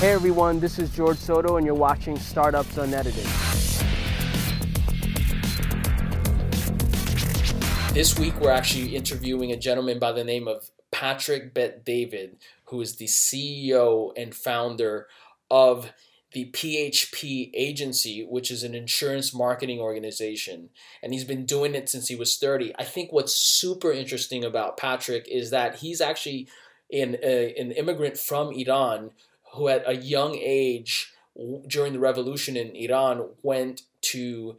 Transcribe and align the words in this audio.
Hey 0.00 0.12
everyone, 0.12 0.60
this 0.60 0.78
is 0.78 0.88
George 0.96 1.18
Soto, 1.18 1.58
and 1.58 1.66
you're 1.66 1.74
watching 1.74 2.18
Startups 2.18 2.78
Unedited. 2.78 3.22
This 7.92 8.18
week, 8.18 8.32
we're 8.40 8.50
actually 8.50 8.96
interviewing 8.96 9.52
a 9.52 9.58
gentleman 9.58 9.98
by 9.98 10.12
the 10.12 10.24
name 10.24 10.48
of 10.48 10.70
Patrick 10.90 11.52
Bet 11.52 11.84
David, 11.84 12.38
who 12.64 12.80
is 12.80 12.96
the 12.96 13.04
CEO 13.04 14.14
and 14.16 14.34
founder 14.34 15.06
of 15.50 15.92
the 16.32 16.50
PHP 16.50 17.50
agency, 17.52 18.24
which 18.24 18.50
is 18.50 18.62
an 18.62 18.74
insurance 18.74 19.34
marketing 19.34 19.80
organization. 19.80 20.70
And 21.02 21.12
he's 21.12 21.24
been 21.24 21.44
doing 21.44 21.74
it 21.74 21.90
since 21.90 22.08
he 22.08 22.16
was 22.16 22.38
30. 22.38 22.72
I 22.78 22.84
think 22.84 23.12
what's 23.12 23.36
super 23.36 23.92
interesting 23.92 24.44
about 24.44 24.78
Patrick 24.78 25.28
is 25.28 25.50
that 25.50 25.80
he's 25.80 26.00
actually 26.00 26.48
an, 26.90 27.18
uh, 27.22 27.26
an 27.26 27.72
immigrant 27.72 28.16
from 28.16 28.50
Iran 28.52 29.10
who, 29.54 29.68
at 29.68 29.82
a 29.86 29.96
young 29.96 30.36
age, 30.36 31.12
during 31.66 31.92
the 31.92 31.98
revolution 31.98 32.56
in 32.56 32.74
Iran, 32.74 33.30
went 33.42 33.82
to 34.02 34.56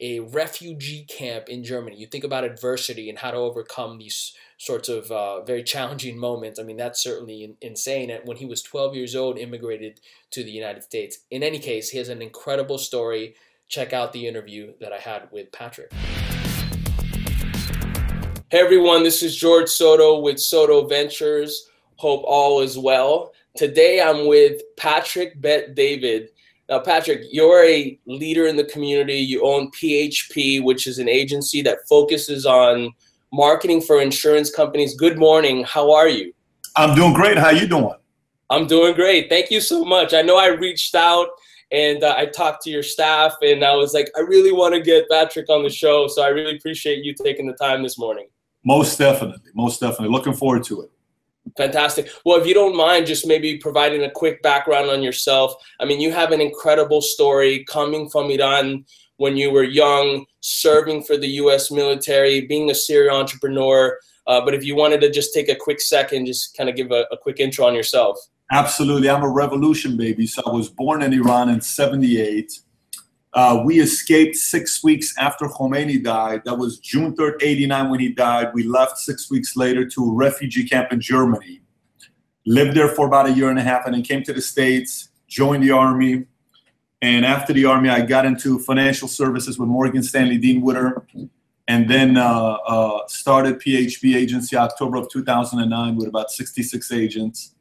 a 0.00 0.20
refugee 0.20 1.04
camp 1.04 1.48
in 1.48 1.62
Germany. 1.62 1.96
You 1.96 2.06
think 2.06 2.24
about 2.24 2.44
adversity 2.44 3.08
and 3.08 3.18
how 3.18 3.30
to 3.30 3.36
overcome 3.36 3.98
these 3.98 4.34
sorts 4.58 4.88
of 4.88 5.10
uh, 5.10 5.42
very 5.42 5.62
challenging 5.62 6.18
moments. 6.18 6.58
I 6.58 6.64
mean, 6.64 6.76
that's 6.76 7.02
certainly 7.02 7.56
insane. 7.60 8.10
And 8.10 8.26
when 8.26 8.36
he 8.36 8.44
was 8.44 8.60
12 8.62 8.94
years 8.96 9.14
old, 9.14 9.38
immigrated 9.38 10.00
to 10.32 10.42
the 10.42 10.50
United 10.50 10.82
States. 10.82 11.20
In 11.30 11.42
any 11.42 11.58
case, 11.58 11.90
he 11.90 11.98
has 11.98 12.08
an 12.08 12.22
incredible 12.22 12.78
story. 12.78 13.36
Check 13.68 13.92
out 13.92 14.12
the 14.12 14.26
interview 14.26 14.74
that 14.80 14.92
I 14.92 14.98
had 14.98 15.28
with 15.30 15.52
Patrick. 15.52 15.92
Hey 18.50 18.60
everyone, 18.60 19.02
this 19.02 19.22
is 19.22 19.34
George 19.34 19.68
Soto 19.68 20.20
with 20.20 20.38
Soto 20.38 20.86
Ventures. 20.86 21.68
Hope 21.96 22.22
all 22.26 22.60
is 22.60 22.76
well. 22.78 23.32
Today 23.56 24.02
I'm 24.02 24.26
with 24.26 24.62
Patrick 24.76 25.40
Bet 25.40 25.76
David. 25.76 26.30
Now, 26.68 26.80
Patrick, 26.80 27.22
you're 27.30 27.64
a 27.64 27.96
leader 28.04 28.46
in 28.46 28.56
the 28.56 28.64
community. 28.64 29.14
You 29.14 29.46
own 29.46 29.70
PHP, 29.70 30.64
which 30.64 30.88
is 30.88 30.98
an 30.98 31.08
agency 31.08 31.62
that 31.62 31.86
focuses 31.88 32.46
on 32.46 32.90
marketing 33.32 33.80
for 33.80 34.00
insurance 34.00 34.50
companies. 34.50 34.96
Good 34.96 35.18
morning. 35.18 35.62
How 35.62 35.92
are 35.92 36.08
you? 36.08 36.32
I'm 36.74 36.96
doing 36.96 37.12
great. 37.12 37.38
How 37.38 37.46
are 37.46 37.52
you 37.54 37.68
doing? 37.68 37.94
I'm 38.50 38.66
doing 38.66 38.94
great. 38.94 39.28
Thank 39.28 39.52
you 39.52 39.60
so 39.60 39.84
much. 39.84 40.14
I 40.14 40.22
know 40.22 40.36
I 40.36 40.48
reached 40.48 40.96
out 40.96 41.28
and 41.70 42.02
uh, 42.02 42.14
I 42.16 42.26
talked 42.26 42.62
to 42.64 42.70
your 42.70 42.82
staff, 42.82 43.34
and 43.40 43.64
I 43.64 43.74
was 43.74 43.94
like, 43.94 44.10
I 44.16 44.20
really 44.20 44.52
want 44.52 44.74
to 44.74 44.80
get 44.80 45.08
Patrick 45.08 45.48
on 45.48 45.62
the 45.62 45.70
show. 45.70 46.08
So 46.08 46.22
I 46.22 46.28
really 46.28 46.56
appreciate 46.56 47.04
you 47.04 47.14
taking 47.14 47.46
the 47.46 47.54
time 47.54 47.84
this 47.84 47.98
morning. 47.98 48.26
Most 48.64 48.98
definitely. 48.98 49.50
Most 49.54 49.80
definitely. 49.80 50.08
Looking 50.08 50.34
forward 50.34 50.64
to 50.64 50.82
it. 50.82 50.90
Fantastic. 51.56 52.08
Well, 52.24 52.40
if 52.40 52.46
you 52.46 52.54
don't 52.54 52.76
mind, 52.76 53.06
just 53.06 53.26
maybe 53.26 53.58
providing 53.58 54.02
a 54.02 54.10
quick 54.10 54.42
background 54.42 54.90
on 54.90 55.02
yourself. 55.02 55.54
I 55.78 55.84
mean, 55.84 56.00
you 56.00 56.10
have 56.10 56.32
an 56.32 56.40
incredible 56.40 57.00
story 57.00 57.64
coming 57.64 58.08
from 58.08 58.30
Iran 58.30 58.84
when 59.16 59.36
you 59.36 59.52
were 59.52 59.62
young, 59.62 60.24
serving 60.40 61.04
for 61.04 61.16
the 61.16 61.28
U.S. 61.28 61.70
military, 61.70 62.40
being 62.46 62.70
a 62.70 62.74
serial 62.74 63.16
entrepreneur. 63.16 63.98
Uh, 64.26 64.40
but 64.44 64.54
if 64.54 64.64
you 64.64 64.74
wanted 64.74 65.00
to 65.02 65.10
just 65.10 65.32
take 65.32 65.48
a 65.48 65.54
quick 65.54 65.80
second, 65.80 66.26
just 66.26 66.56
kind 66.56 66.68
of 66.68 66.76
give 66.76 66.90
a, 66.90 67.06
a 67.12 67.16
quick 67.16 67.38
intro 67.38 67.66
on 67.66 67.74
yourself. 67.74 68.18
Absolutely. 68.50 69.08
I'm 69.08 69.22
a 69.22 69.28
revolution 69.28 69.96
baby. 69.96 70.26
So 70.26 70.42
I 70.46 70.50
was 70.50 70.68
born 70.68 71.02
in 71.02 71.12
Iran 71.12 71.48
in 71.48 71.60
78. 71.60 72.60
Uh, 73.34 73.60
we 73.64 73.80
escaped 73.80 74.36
six 74.36 74.84
weeks 74.84 75.12
after 75.18 75.46
Khomeini 75.46 76.02
died. 76.02 76.42
That 76.44 76.56
was 76.56 76.78
June 76.78 77.16
3rd, 77.16 77.42
89 77.42 77.90
when 77.90 78.00
he 78.00 78.08
died. 78.10 78.52
We 78.54 78.62
left 78.62 78.98
six 78.98 79.28
weeks 79.28 79.56
later 79.56 79.84
to 79.86 80.04
a 80.04 80.14
refugee 80.14 80.68
camp 80.68 80.92
in 80.92 81.00
Germany. 81.00 81.60
Lived 82.46 82.76
there 82.76 82.88
for 82.88 83.08
about 83.08 83.28
a 83.28 83.32
year 83.32 83.50
and 83.50 83.58
a 83.58 83.62
half 83.62 83.86
and 83.86 83.94
then 83.94 84.02
came 84.02 84.22
to 84.22 84.32
the 84.32 84.40
States, 84.40 85.08
joined 85.26 85.64
the 85.64 85.72
Army, 85.72 86.26
and 87.02 87.26
after 87.26 87.52
the 87.52 87.66
Army, 87.66 87.90
I 87.90 88.00
got 88.00 88.24
into 88.24 88.58
financial 88.60 89.08
services 89.08 89.58
with 89.58 89.68
Morgan 89.68 90.02
Stanley 90.02 90.38
Dean 90.38 90.62
Witter, 90.62 91.04
and 91.68 91.90
then 91.90 92.16
uh, 92.16 92.52
uh, 92.66 93.06
started 93.08 93.60
PHP 93.60 94.14
agency 94.14 94.56
October 94.56 94.96
of 94.96 95.10
2009 95.10 95.96
with 95.96 96.08
about 96.08 96.30
66 96.30 96.92
agents, 96.92 97.56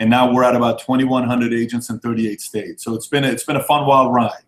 and 0.00 0.10
now 0.10 0.32
we're 0.32 0.42
at 0.42 0.56
about 0.56 0.80
2,100 0.80 1.52
agents 1.52 1.90
in 1.90 2.00
38 2.00 2.40
states. 2.40 2.82
So 2.82 2.94
it's 2.94 3.06
been 3.06 3.22
a, 3.24 3.28
it's 3.28 3.44
been 3.44 3.56
a 3.56 3.62
fun 3.62 3.86
wild 3.86 4.12
ride. 4.12 4.42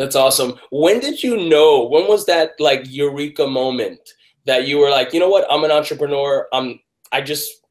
That's 0.00 0.16
awesome. 0.16 0.54
When 0.70 0.98
did 0.98 1.22
you 1.22 1.36
know? 1.50 1.86
When 1.86 2.08
was 2.08 2.24
that 2.24 2.52
like 2.58 2.84
eureka 2.86 3.46
moment 3.46 4.00
that 4.46 4.66
you 4.66 4.78
were 4.78 4.88
like, 4.88 5.12
you 5.12 5.20
know 5.20 5.28
what? 5.28 5.46
I'm 5.50 5.62
an 5.62 5.70
entrepreneur. 5.70 6.48
I'm. 6.54 6.80
I 7.12 7.20
just. 7.20 7.66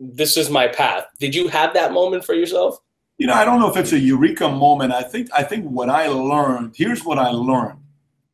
This 0.00 0.38
is 0.38 0.48
my 0.48 0.66
path. 0.66 1.04
Did 1.20 1.34
you 1.34 1.48
have 1.48 1.74
that 1.74 1.92
moment 1.92 2.24
for 2.24 2.34
yourself? 2.34 2.80
you 3.18 3.26
know, 3.26 3.34
I 3.34 3.44
don't 3.44 3.60
know 3.60 3.70
if 3.70 3.76
it's 3.76 3.92
a 3.92 3.98
eureka 3.98 4.48
moment. 4.48 4.94
I 4.94 5.02
think 5.02 5.28
I 5.36 5.42
think 5.42 5.66
what 5.66 5.90
I 5.90 6.06
learned. 6.06 6.72
Here's 6.74 7.04
what 7.04 7.18
I 7.18 7.28
learned. 7.28 7.78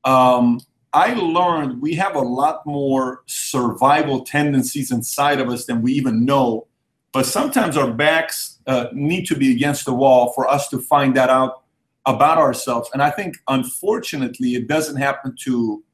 Um, 0.05 0.61
I 0.93 1.15
learned 1.15 1.83
we 1.83 1.95
have 1.95 2.15
a 2.15 2.21
lot 2.21 2.65
more 2.65 3.25
survival 3.27 4.25
tendencies 4.25 4.93
inside 4.93 5.41
of 5.41 5.49
us 5.49 5.67
than 5.67 5.83
we 5.83 5.93
even 5.95 6.25
know. 6.25 6.69
But 7.13 7.27
sometimes 7.27 7.77
our 7.77 7.93
backs 7.93 8.61
uh, 8.69 8.87
need 8.93 9.27
to 9.27 9.35
be 9.35 9.51
against 9.51 9.87
the 9.87 9.93
wall 9.93 10.33
for 10.35 10.49
us 10.49 10.69
to 10.69 10.79
find 10.79 11.17
that 11.17 11.31
out 11.31 11.65
about 12.07 12.39
ourselves. 12.39 12.89
And 12.93 13.03
I 13.03 13.11
think, 13.11 13.37
unfortunately, 13.49 14.55
it 14.55 14.69
doesn't 14.69 14.97
happen 14.97 15.35
to 15.45 15.85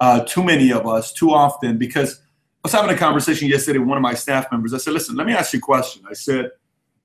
uh, 0.00 0.20
too 0.24 0.42
many 0.42 0.72
of 0.72 0.86
us 0.86 1.12
too 1.12 1.30
often 1.30 1.78
because 1.78 2.20
I 2.64 2.68
was 2.68 2.72
having 2.72 2.94
a 2.94 2.98
conversation 2.98 3.48
yesterday 3.48 3.78
with 3.78 3.88
one 3.88 3.98
of 3.98 4.02
my 4.02 4.14
staff 4.14 4.46
members. 4.52 4.72
I 4.72 4.78
said, 4.78 4.92
listen, 4.92 5.16
let 5.16 5.26
me 5.26 5.32
ask 5.32 5.52
you 5.52 5.58
a 5.58 5.62
question. 5.62 6.04
I 6.08 6.14
said, 6.14 6.50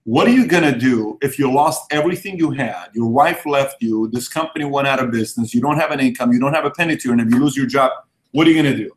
what 0.03 0.27
are 0.27 0.31
you 0.31 0.47
going 0.47 0.63
to 0.63 0.77
do 0.77 1.17
if 1.21 1.37
you 1.37 1.51
lost 1.51 1.91
everything 1.91 2.37
you 2.37 2.51
had? 2.51 2.87
Your 2.93 3.09
wife 3.09 3.45
left 3.45 3.81
you, 3.81 4.07
this 4.07 4.29
company 4.29 4.65
went 4.65 4.87
out 4.87 5.03
of 5.03 5.11
business, 5.11 5.53
you 5.53 5.59
don't 5.59 5.77
have 5.77 5.91
an 5.91 5.99
income, 5.99 6.31
you 6.31 6.39
don't 6.39 6.53
have 6.53 6.63
a 6.63 6.71
penny 6.71 6.95
to 6.95 7.11
earn, 7.11 7.19
if 7.19 7.29
you 7.29 7.39
lose 7.39 7.57
your 7.57 7.65
job, 7.65 7.91
what 8.31 8.47
are 8.47 8.51
you 8.51 8.61
going 8.61 8.77
to 8.77 8.83
do? 8.85 8.91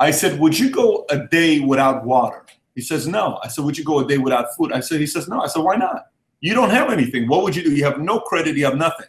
I 0.00 0.10
said, 0.10 0.40
Would 0.40 0.58
you 0.58 0.70
go 0.70 1.04
a 1.10 1.26
day 1.28 1.60
without 1.60 2.04
water? 2.04 2.44
He 2.74 2.80
says, 2.80 3.06
No. 3.06 3.38
I 3.44 3.48
said, 3.48 3.64
Would 3.64 3.76
you 3.76 3.84
go 3.84 4.00
a 4.00 4.08
day 4.08 4.18
without 4.18 4.46
food? 4.56 4.72
I 4.72 4.80
said, 4.80 4.98
He 4.98 5.06
says, 5.06 5.28
No. 5.28 5.42
I 5.42 5.46
said, 5.46 5.62
Why 5.62 5.76
not? 5.76 6.06
You 6.40 6.54
don't 6.54 6.70
have 6.70 6.90
anything. 6.90 7.28
What 7.28 7.42
would 7.42 7.54
you 7.54 7.62
do? 7.62 7.72
You 7.72 7.84
have 7.84 8.00
no 8.00 8.20
credit, 8.20 8.56
you 8.56 8.64
have 8.64 8.76
nothing. 8.76 9.06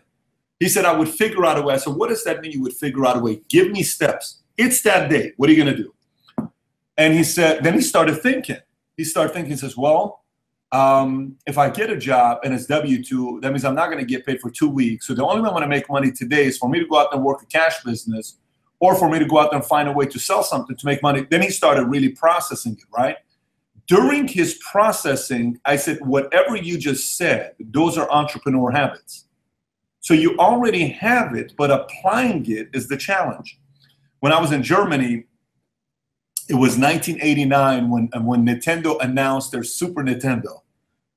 He 0.59 0.69
said, 0.69 0.85
I 0.85 0.93
would 0.93 1.09
figure 1.09 1.45
out 1.45 1.57
a 1.57 1.61
way. 1.61 1.73
I 1.73 1.77
said, 1.77 1.95
What 1.95 2.09
does 2.09 2.23
that 2.25 2.41
mean 2.41 2.51
you 2.51 2.61
would 2.61 2.73
figure 2.73 3.05
out 3.05 3.17
a 3.17 3.19
way? 3.19 3.41
Give 3.49 3.71
me 3.71 3.83
steps. 3.83 4.43
It's 4.57 4.81
that 4.83 5.09
day. 5.09 5.33
What 5.37 5.49
are 5.49 5.53
you 5.53 5.63
going 5.63 5.75
to 5.75 5.83
do? 5.83 5.93
And 6.97 7.13
he 7.13 7.23
said, 7.23 7.63
Then 7.63 7.73
he 7.73 7.81
started 7.81 8.21
thinking. 8.21 8.57
He 8.95 9.03
started 9.03 9.33
thinking, 9.33 9.51
he 9.51 9.57
says, 9.57 9.75
Well, 9.75 10.23
um, 10.71 11.37
if 11.47 11.57
I 11.57 11.69
get 11.69 11.89
a 11.89 11.97
job 11.97 12.39
and 12.43 12.53
it's 12.53 12.65
W 12.67 13.03
2, 13.03 13.39
that 13.41 13.51
means 13.51 13.65
I'm 13.65 13.75
not 13.75 13.87
going 13.87 13.99
to 13.99 14.05
get 14.05 14.25
paid 14.25 14.39
for 14.39 14.49
two 14.49 14.69
weeks. 14.69 15.07
So 15.07 15.13
the 15.13 15.25
only 15.25 15.41
way 15.41 15.47
I'm 15.47 15.53
going 15.53 15.63
to 15.63 15.67
make 15.67 15.89
money 15.89 16.11
today 16.11 16.45
is 16.45 16.57
for 16.57 16.69
me 16.69 16.79
to 16.79 16.85
go 16.85 16.99
out 16.99 17.13
and 17.13 17.23
work 17.23 17.41
a 17.41 17.45
cash 17.45 17.83
business 17.83 18.37
or 18.79 18.95
for 18.95 19.09
me 19.09 19.19
to 19.19 19.25
go 19.25 19.39
out 19.39 19.53
and 19.53 19.65
find 19.65 19.89
a 19.89 19.91
way 19.91 20.05
to 20.05 20.19
sell 20.19 20.43
something 20.43 20.75
to 20.75 20.85
make 20.85 21.03
money. 21.03 21.25
Then 21.29 21.41
he 21.41 21.49
started 21.49 21.85
really 21.85 22.09
processing 22.09 22.73
it, 22.73 22.85
right? 22.95 23.17
During 23.91 24.25
his 24.25 24.57
processing, 24.71 25.59
I 25.65 25.75
said, 25.75 25.99
whatever 25.99 26.55
you 26.55 26.77
just 26.77 27.17
said, 27.17 27.55
those 27.59 27.97
are 27.97 28.09
entrepreneur 28.09 28.71
habits. 28.71 29.25
So 29.99 30.13
you 30.13 30.37
already 30.37 30.87
have 30.87 31.35
it, 31.35 31.51
but 31.57 31.71
applying 31.71 32.49
it 32.49 32.69
is 32.73 32.87
the 32.87 32.95
challenge. 32.95 33.59
When 34.21 34.31
I 34.31 34.39
was 34.39 34.53
in 34.53 34.63
Germany, 34.63 35.25
it 36.47 36.53
was 36.53 36.77
1989 36.77 37.89
when 37.89 38.09
when 38.23 38.45
Nintendo 38.45 38.97
announced 39.03 39.51
their 39.51 39.63
Super 39.63 40.03
Nintendo 40.03 40.61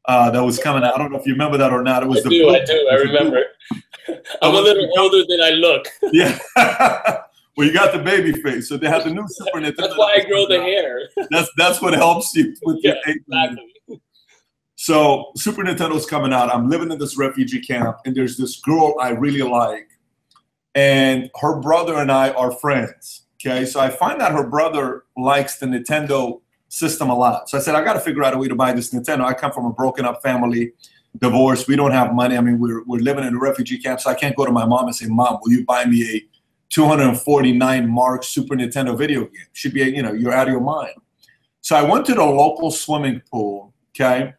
uh, 0.06 0.32
that 0.32 0.42
was 0.42 0.58
coming 0.58 0.82
out. 0.82 0.96
I 0.96 0.98
don't 0.98 1.12
know 1.12 1.18
if 1.20 1.26
you 1.26 1.34
remember 1.34 1.58
that 1.58 1.72
or 1.72 1.84
not. 1.84 2.02
It 2.02 2.08
was 2.08 2.18
I 2.18 2.22
the 2.22 2.28
do, 2.30 2.50
I 2.50 2.64
do, 2.64 2.88
I 2.90 2.94
remember. 2.96 3.44
I'm 4.42 4.52
a 4.52 4.60
little 4.60 4.88
older 4.98 5.22
than 5.28 5.40
I 5.40 5.50
look. 5.50 5.86
Yeah. 6.12 7.22
well, 7.56 7.66
you 7.66 7.72
got 7.72 7.92
the 7.92 7.98
baby 7.98 8.32
face, 8.32 8.68
so 8.68 8.76
they 8.76 8.88
have 8.88 9.04
the 9.04 9.10
new 9.10 9.26
Super 9.28 9.58
Nintendo. 9.58 9.76
That's 9.76 9.98
why 9.98 10.14
I 10.16 10.24
grow 10.24 10.46
the 10.46 10.60
hair. 10.60 11.08
That's 11.30 11.50
that's 11.56 11.80
what 11.80 11.94
helps 11.94 12.34
you 12.34 12.54
with 12.62 12.78
yeah, 12.82 12.94
your 13.06 13.16
exactly. 13.16 14.00
So 14.76 15.32
Super 15.36 15.62
Nintendo's 15.62 16.06
coming 16.06 16.32
out. 16.32 16.52
I'm 16.52 16.68
living 16.68 16.90
in 16.90 16.98
this 16.98 17.16
refugee 17.16 17.60
camp, 17.60 17.98
and 18.04 18.14
there's 18.14 18.36
this 18.36 18.60
girl 18.60 18.94
I 19.00 19.10
really 19.10 19.42
like, 19.42 19.88
and 20.74 21.30
her 21.40 21.60
brother 21.60 21.94
and 21.96 22.10
I 22.10 22.30
are 22.30 22.52
friends. 22.52 23.22
Okay, 23.46 23.66
so 23.66 23.78
I 23.78 23.90
find 23.90 24.20
that 24.20 24.32
her 24.32 24.46
brother 24.46 25.04
likes 25.16 25.58
the 25.58 25.66
Nintendo 25.66 26.40
system 26.68 27.10
a 27.10 27.14
lot. 27.14 27.48
So 27.48 27.58
I 27.58 27.60
said, 27.60 27.74
I 27.74 27.84
got 27.84 27.92
to 27.92 28.00
figure 28.00 28.24
out 28.24 28.34
a 28.34 28.38
way 28.38 28.48
to 28.48 28.54
buy 28.54 28.72
this 28.72 28.92
Nintendo. 28.92 29.24
I 29.24 29.34
come 29.34 29.52
from 29.52 29.66
a 29.66 29.72
broken 29.72 30.04
up 30.04 30.22
family, 30.22 30.72
divorced. 31.18 31.68
We 31.68 31.76
don't 31.76 31.92
have 31.92 32.14
money. 32.14 32.36
I 32.36 32.40
mean, 32.40 32.58
we're, 32.58 32.82
we're 32.84 33.00
living 33.00 33.24
in 33.24 33.34
a 33.34 33.38
refugee 33.38 33.78
camp, 33.78 34.00
so 34.00 34.10
I 34.10 34.14
can't 34.14 34.34
go 34.34 34.44
to 34.44 34.50
my 34.50 34.64
mom 34.64 34.86
and 34.86 34.96
say, 34.96 35.06
Mom, 35.06 35.38
will 35.42 35.52
you 35.52 35.64
buy 35.64 35.84
me 35.84 36.02
a 36.02 36.33
249 36.74 37.88
mark 37.88 38.24
Super 38.24 38.56
Nintendo 38.56 38.98
video 38.98 39.20
game? 39.20 39.46
Should 39.52 39.74
be, 39.74 39.82
you 39.82 40.02
know, 40.02 40.12
you're 40.12 40.32
out 40.32 40.48
of 40.48 40.52
your 40.52 40.60
mind. 40.60 40.94
So 41.60 41.76
I 41.76 41.82
went 41.82 42.04
to 42.06 42.14
the 42.14 42.24
local 42.24 42.72
swimming 42.72 43.22
pool, 43.30 43.72
okay? 43.90 44.34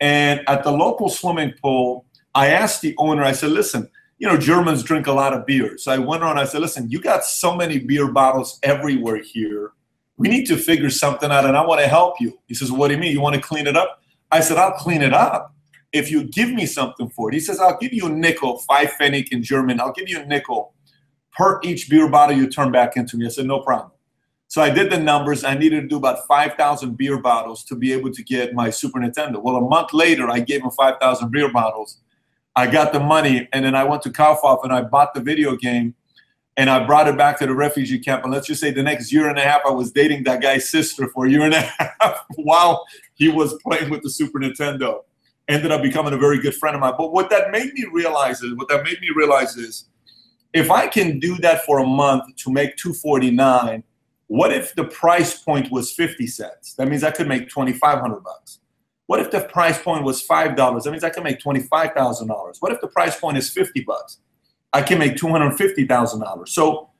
And 0.00 0.40
at 0.48 0.64
the 0.64 0.72
local 0.72 1.08
swimming 1.08 1.54
pool, 1.62 2.04
I 2.34 2.48
asked 2.48 2.82
the 2.82 2.96
owner, 2.98 3.22
I 3.22 3.30
said, 3.30 3.50
listen, 3.50 3.88
you 4.18 4.26
know, 4.26 4.36
Germans 4.36 4.82
drink 4.82 5.06
a 5.06 5.12
lot 5.12 5.32
of 5.32 5.46
beer. 5.46 5.78
So 5.78 5.92
I 5.92 5.98
went 5.98 6.24
on, 6.24 6.36
I 6.36 6.46
said, 6.46 6.60
listen, 6.60 6.90
you 6.90 7.00
got 7.00 7.24
so 7.24 7.54
many 7.54 7.78
beer 7.78 8.10
bottles 8.10 8.58
everywhere 8.64 9.22
here. 9.22 9.70
We 10.16 10.28
need 10.28 10.46
to 10.46 10.56
figure 10.56 10.90
something 10.90 11.30
out 11.30 11.44
and 11.44 11.56
I 11.56 11.64
want 11.64 11.80
to 11.80 11.86
help 11.86 12.20
you. 12.20 12.36
He 12.48 12.54
says, 12.54 12.72
what 12.72 12.88
do 12.88 12.94
you 12.94 13.00
mean? 13.00 13.12
You 13.12 13.20
want 13.20 13.36
to 13.36 13.40
clean 13.40 13.68
it 13.68 13.76
up? 13.76 14.02
I 14.32 14.40
said, 14.40 14.56
I'll 14.56 14.72
clean 14.72 15.02
it 15.02 15.14
up. 15.14 15.54
if 15.92 16.10
you 16.10 16.24
give 16.24 16.50
me 16.50 16.66
something 16.66 17.08
for 17.08 17.30
it. 17.30 17.34
He 17.34 17.40
says, 17.40 17.60
I'll 17.60 17.78
give 17.78 17.92
you 17.92 18.06
a 18.06 18.10
nickel, 18.10 18.58
five 18.58 18.88
Pfennig 19.00 19.28
in 19.32 19.42
German. 19.42 19.80
I'll 19.80 19.92
give 19.92 20.08
you 20.08 20.20
a 20.20 20.26
nickel 20.26 20.74
per 21.38 21.60
each 21.62 21.88
beer 21.88 22.10
bottle 22.10 22.36
you 22.36 22.48
turn 22.48 22.72
back 22.72 22.96
into 22.96 23.16
me. 23.16 23.24
I 23.24 23.28
said, 23.28 23.46
no 23.46 23.60
problem. 23.60 23.92
So 24.48 24.60
I 24.60 24.70
did 24.70 24.90
the 24.90 24.98
numbers. 24.98 25.44
I 25.44 25.54
needed 25.54 25.82
to 25.82 25.86
do 25.86 25.96
about 25.96 26.26
5,000 26.26 26.96
beer 26.96 27.18
bottles 27.18 27.64
to 27.66 27.76
be 27.76 27.92
able 27.92 28.10
to 28.10 28.22
get 28.24 28.54
my 28.54 28.70
Super 28.70 28.98
Nintendo. 28.98 29.40
Well, 29.40 29.56
a 29.56 29.60
month 29.60 29.92
later, 29.92 30.28
I 30.28 30.40
gave 30.40 30.62
him 30.62 30.70
5,000 30.70 31.30
beer 31.30 31.52
bottles. 31.52 32.00
I 32.56 32.66
got 32.66 32.92
the 32.92 32.98
money, 32.98 33.48
and 33.52 33.64
then 33.64 33.76
I 33.76 33.84
went 33.84 34.02
to 34.02 34.10
Kaufhof 34.10 34.64
and 34.64 34.72
I 34.72 34.82
bought 34.82 35.14
the 35.14 35.20
video 35.20 35.54
game 35.54 35.94
and 36.56 36.68
I 36.68 36.84
brought 36.84 37.06
it 37.06 37.16
back 37.16 37.38
to 37.38 37.46
the 37.46 37.54
refugee 37.54 38.00
camp. 38.00 38.24
And 38.24 38.32
let's 38.32 38.48
just 38.48 38.60
say 38.60 38.72
the 38.72 38.82
next 38.82 39.12
year 39.12 39.28
and 39.28 39.38
a 39.38 39.42
half, 39.42 39.60
I 39.64 39.70
was 39.70 39.92
dating 39.92 40.24
that 40.24 40.42
guy's 40.42 40.68
sister 40.68 41.08
for 41.10 41.26
a 41.26 41.30
year 41.30 41.42
and 41.42 41.54
a 41.54 41.60
half 42.00 42.24
while 42.34 42.84
he 43.14 43.28
was 43.28 43.54
playing 43.62 43.90
with 43.90 44.02
the 44.02 44.10
Super 44.10 44.40
Nintendo. 44.40 45.02
Ended 45.46 45.70
up 45.70 45.82
becoming 45.82 46.14
a 46.14 46.18
very 46.18 46.40
good 46.40 46.54
friend 46.56 46.74
of 46.74 46.80
mine. 46.80 46.94
But 46.98 47.12
what 47.12 47.30
that 47.30 47.52
made 47.52 47.72
me 47.74 47.86
realize 47.92 48.42
is, 48.42 48.56
what 48.56 48.68
that 48.68 48.82
made 48.82 49.00
me 49.00 49.10
realize 49.14 49.56
is, 49.56 49.88
if 50.52 50.70
I 50.70 50.86
can 50.86 51.18
do 51.18 51.36
that 51.38 51.64
for 51.64 51.78
a 51.78 51.86
month 51.86 52.36
to 52.36 52.50
make 52.50 52.76
249, 52.76 53.82
what 54.28 54.52
if 54.52 54.74
the 54.74 54.84
price 54.84 55.42
point 55.42 55.70
was 55.70 55.92
50 55.92 56.26
cents? 56.26 56.74
That 56.74 56.88
means 56.88 57.02
I 57.04 57.10
could 57.10 57.28
make 57.28 57.48
2,500 57.48 58.22
bucks. 58.22 58.60
What 59.08 59.20
if 59.20 59.30
the 59.30 59.40
price 59.40 59.80
point 59.82 60.04
was 60.04 60.20
five 60.20 60.54
dollars? 60.54 60.84
That 60.84 60.90
means 60.90 61.02
I 61.02 61.08
can 61.08 61.22
make 61.22 61.40
twenty-five 61.40 61.94
thousand 61.94 62.28
dollars. 62.28 62.58
What 62.60 62.72
if 62.72 62.80
the 62.82 62.88
price 62.88 63.18
point 63.18 63.38
is 63.38 63.48
fifty 63.48 63.80
bucks? 63.80 64.18
I 64.74 64.82
can 64.82 64.98
make 64.98 65.16
two 65.16 65.28
hundred 65.28 65.56
fifty 65.56 65.86
thousand 65.86 66.20
dollars. 66.20 66.52
So, 66.52 66.90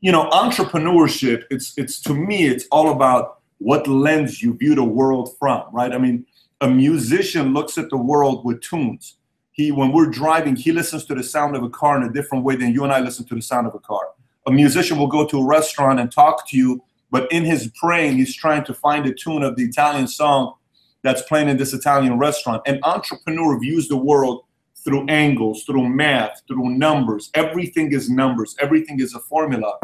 you 0.00 0.12
know, 0.12 0.30
entrepreneurship. 0.30 1.42
It's 1.50 1.76
it's 1.76 2.00
to 2.02 2.14
me, 2.14 2.46
it's 2.46 2.66
all 2.70 2.92
about 2.92 3.40
what 3.58 3.88
lens 3.88 4.40
you 4.40 4.56
view 4.56 4.76
the 4.76 4.84
world 4.84 5.36
from, 5.36 5.64
right? 5.72 5.92
I 5.92 5.98
mean, 5.98 6.24
a 6.60 6.70
musician 6.70 7.52
looks 7.52 7.76
at 7.76 7.90
the 7.90 7.96
world 7.96 8.44
with 8.44 8.60
tunes. 8.60 9.17
He, 9.58 9.72
when 9.72 9.90
we're 9.90 10.06
driving, 10.06 10.54
he 10.54 10.70
listens 10.70 11.04
to 11.06 11.16
the 11.16 11.24
sound 11.24 11.56
of 11.56 11.64
a 11.64 11.68
car 11.68 11.96
in 11.96 12.04
a 12.08 12.12
different 12.12 12.44
way 12.44 12.54
than 12.54 12.72
you 12.72 12.84
and 12.84 12.92
I 12.92 13.00
listen 13.00 13.26
to 13.26 13.34
the 13.34 13.42
sound 13.42 13.66
of 13.66 13.74
a 13.74 13.80
car. 13.80 14.10
A 14.46 14.52
musician 14.52 14.96
will 14.96 15.08
go 15.08 15.26
to 15.26 15.40
a 15.40 15.44
restaurant 15.44 15.98
and 15.98 16.12
talk 16.12 16.48
to 16.50 16.56
you, 16.56 16.80
but 17.10 17.30
in 17.32 17.44
his 17.44 17.66
brain, 17.66 18.14
he's 18.14 18.36
trying 18.36 18.64
to 18.66 18.72
find 18.72 19.04
a 19.06 19.12
tune 19.12 19.42
of 19.42 19.56
the 19.56 19.64
Italian 19.64 20.06
song 20.06 20.54
that's 21.02 21.22
playing 21.22 21.48
in 21.48 21.56
this 21.56 21.72
Italian 21.72 22.18
restaurant. 22.20 22.62
An 22.66 22.78
entrepreneur 22.84 23.58
views 23.58 23.88
the 23.88 23.96
world 23.96 24.44
through 24.84 25.06
angles, 25.08 25.64
through 25.64 25.88
math, 25.88 26.40
through 26.46 26.70
numbers. 26.70 27.28
Everything 27.34 27.92
is 27.92 28.08
numbers, 28.08 28.54
everything 28.60 29.00
is 29.00 29.12
a 29.12 29.18
formula. 29.18 29.74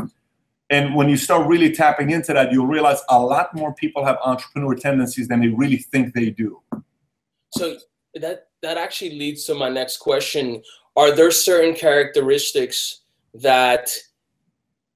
And 0.70 0.94
when 0.94 1.08
you 1.08 1.16
start 1.16 1.48
really 1.48 1.72
tapping 1.72 2.10
into 2.10 2.32
that, 2.32 2.52
you'll 2.52 2.68
realize 2.68 3.00
a 3.10 3.18
lot 3.18 3.52
more 3.56 3.74
people 3.74 4.04
have 4.04 4.18
entrepreneur 4.24 4.76
tendencies 4.76 5.26
than 5.26 5.40
they 5.40 5.48
really 5.48 5.78
think 5.78 6.14
they 6.14 6.30
do. 6.30 6.62
So 7.50 7.76
that 8.14 8.46
that 8.64 8.78
actually 8.78 9.18
leads 9.18 9.44
to 9.44 9.54
my 9.54 9.68
next 9.68 9.98
question. 9.98 10.62
Are 10.96 11.12
there 11.14 11.30
certain 11.30 11.74
characteristics 11.74 13.00
that 13.34 13.90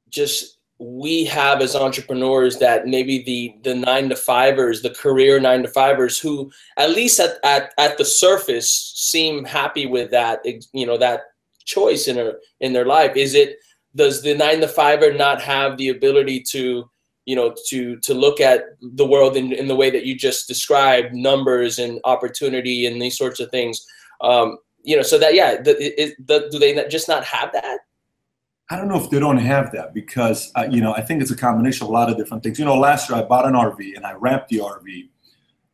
just 0.08 0.58
we 0.78 1.24
have 1.24 1.60
as 1.60 1.74
entrepreneurs 1.74 2.58
that 2.58 2.86
maybe 2.86 3.22
the 3.24 3.56
the 3.62 3.74
nine 3.74 4.08
to 4.08 4.14
fivers 4.14 4.80
the 4.80 4.90
career 4.90 5.40
nine 5.40 5.62
to 5.62 5.68
fivers 5.68 6.20
who 6.20 6.50
at 6.76 6.90
least 6.90 7.18
at, 7.18 7.38
at, 7.42 7.74
at 7.78 7.98
the 7.98 8.04
surface 8.04 8.92
seem 8.94 9.44
happy 9.44 9.86
with 9.86 10.08
that 10.12 10.40
you 10.72 10.86
know 10.86 10.96
that 10.96 11.22
choice 11.64 12.06
in 12.06 12.14
their 12.14 12.38
in 12.60 12.72
their 12.72 12.86
life 12.86 13.16
is 13.16 13.34
it 13.34 13.56
does 13.96 14.22
the 14.22 14.34
nine 14.34 14.60
to 14.60 14.68
fiver 14.68 15.12
not 15.12 15.42
have 15.42 15.76
the 15.76 15.88
ability 15.88 16.40
to 16.40 16.88
you 17.28 17.36
know 17.36 17.54
to 17.66 17.98
to 17.98 18.14
look 18.14 18.40
at 18.40 18.62
the 18.80 19.06
world 19.06 19.36
in, 19.36 19.52
in 19.52 19.68
the 19.68 19.76
way 19.76 19.90
that 19.90 20.06
you 20.06 20.16
just 20.16 20.48
described 20.48 21.14
numbers 21.14 21.78
and 21.78 22.00
opportunity 22.04 22.86
and 22.86 23.00
these 23.02 23.18
sorts 23.18 23.38
of 23.38 23.50
things 23.50 23.86
um, 24.22 24.56
you 24.82 24.96
know 24.96 25.02
so 25.02 25.18
that 25.18 25.34
yeah 25.34 25.60
the, 25.60 25.76
it, 26.02 26.14
the, 26.26 26.48
do 26.50 26.58
they 26.58 26.72
just 26.88 27.06
not 27.06 27.22
have 27.24 27.52
that 27.52 27.80
I 28.70 28.76
don't 28.76 28.88
know 28.88 29.02
if 29.02 29.10
they 29.10 29.20
don't 29.20 29.38
have 29.38 29.72
that 29.72 29.92
because 29.92 30.50
uh, 30.56 30.66
you 30.70 30.80
know 30.80 30.94
I 30.94 31.02
think 31.02 31.20
it's 31.20 31.30
a 31.30 31.36
combination 31.36 31.84
of 31.84 31.90
a 31.90 31.92
lot 31.92 32.10
of 32.10 32.16
different 32.18 32.42
things. 32.42 32.58
You 32.58 32.66
know, 32.66 32.76
last 32.76 33.08
year 33.08 33.18
I 33.18 33.22
bought 33.22 33.46
an 33.46 33.54
RV 33.54 33.96
and 33.96 34.04
I 34.04 34.12
ramped 34.12 34.50
the 34.50 34.58
RV 34.58 35.08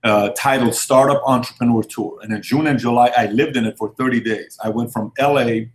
uh, 0.05 0.29
titled 0.37 0.77
Startup 0.77 1.21
Entrepreneur 1.27 1.83
Tour, 1.83 2.21
and 2.23 2.33
in 2.33 2.41
June 2.41 2.69
and 2.69 2.79
July 2.79 3.09
I 3.17 3.27
lived 3.27 3.57
in 3.57 3.65
it 3.65 3.77
for 3.79 3.95
30 3.99 4.21
days. 4.21 4.57
I 4.63 4.69
went 4.69 4.93
from 4.93 5.13
LA 5.19 5.67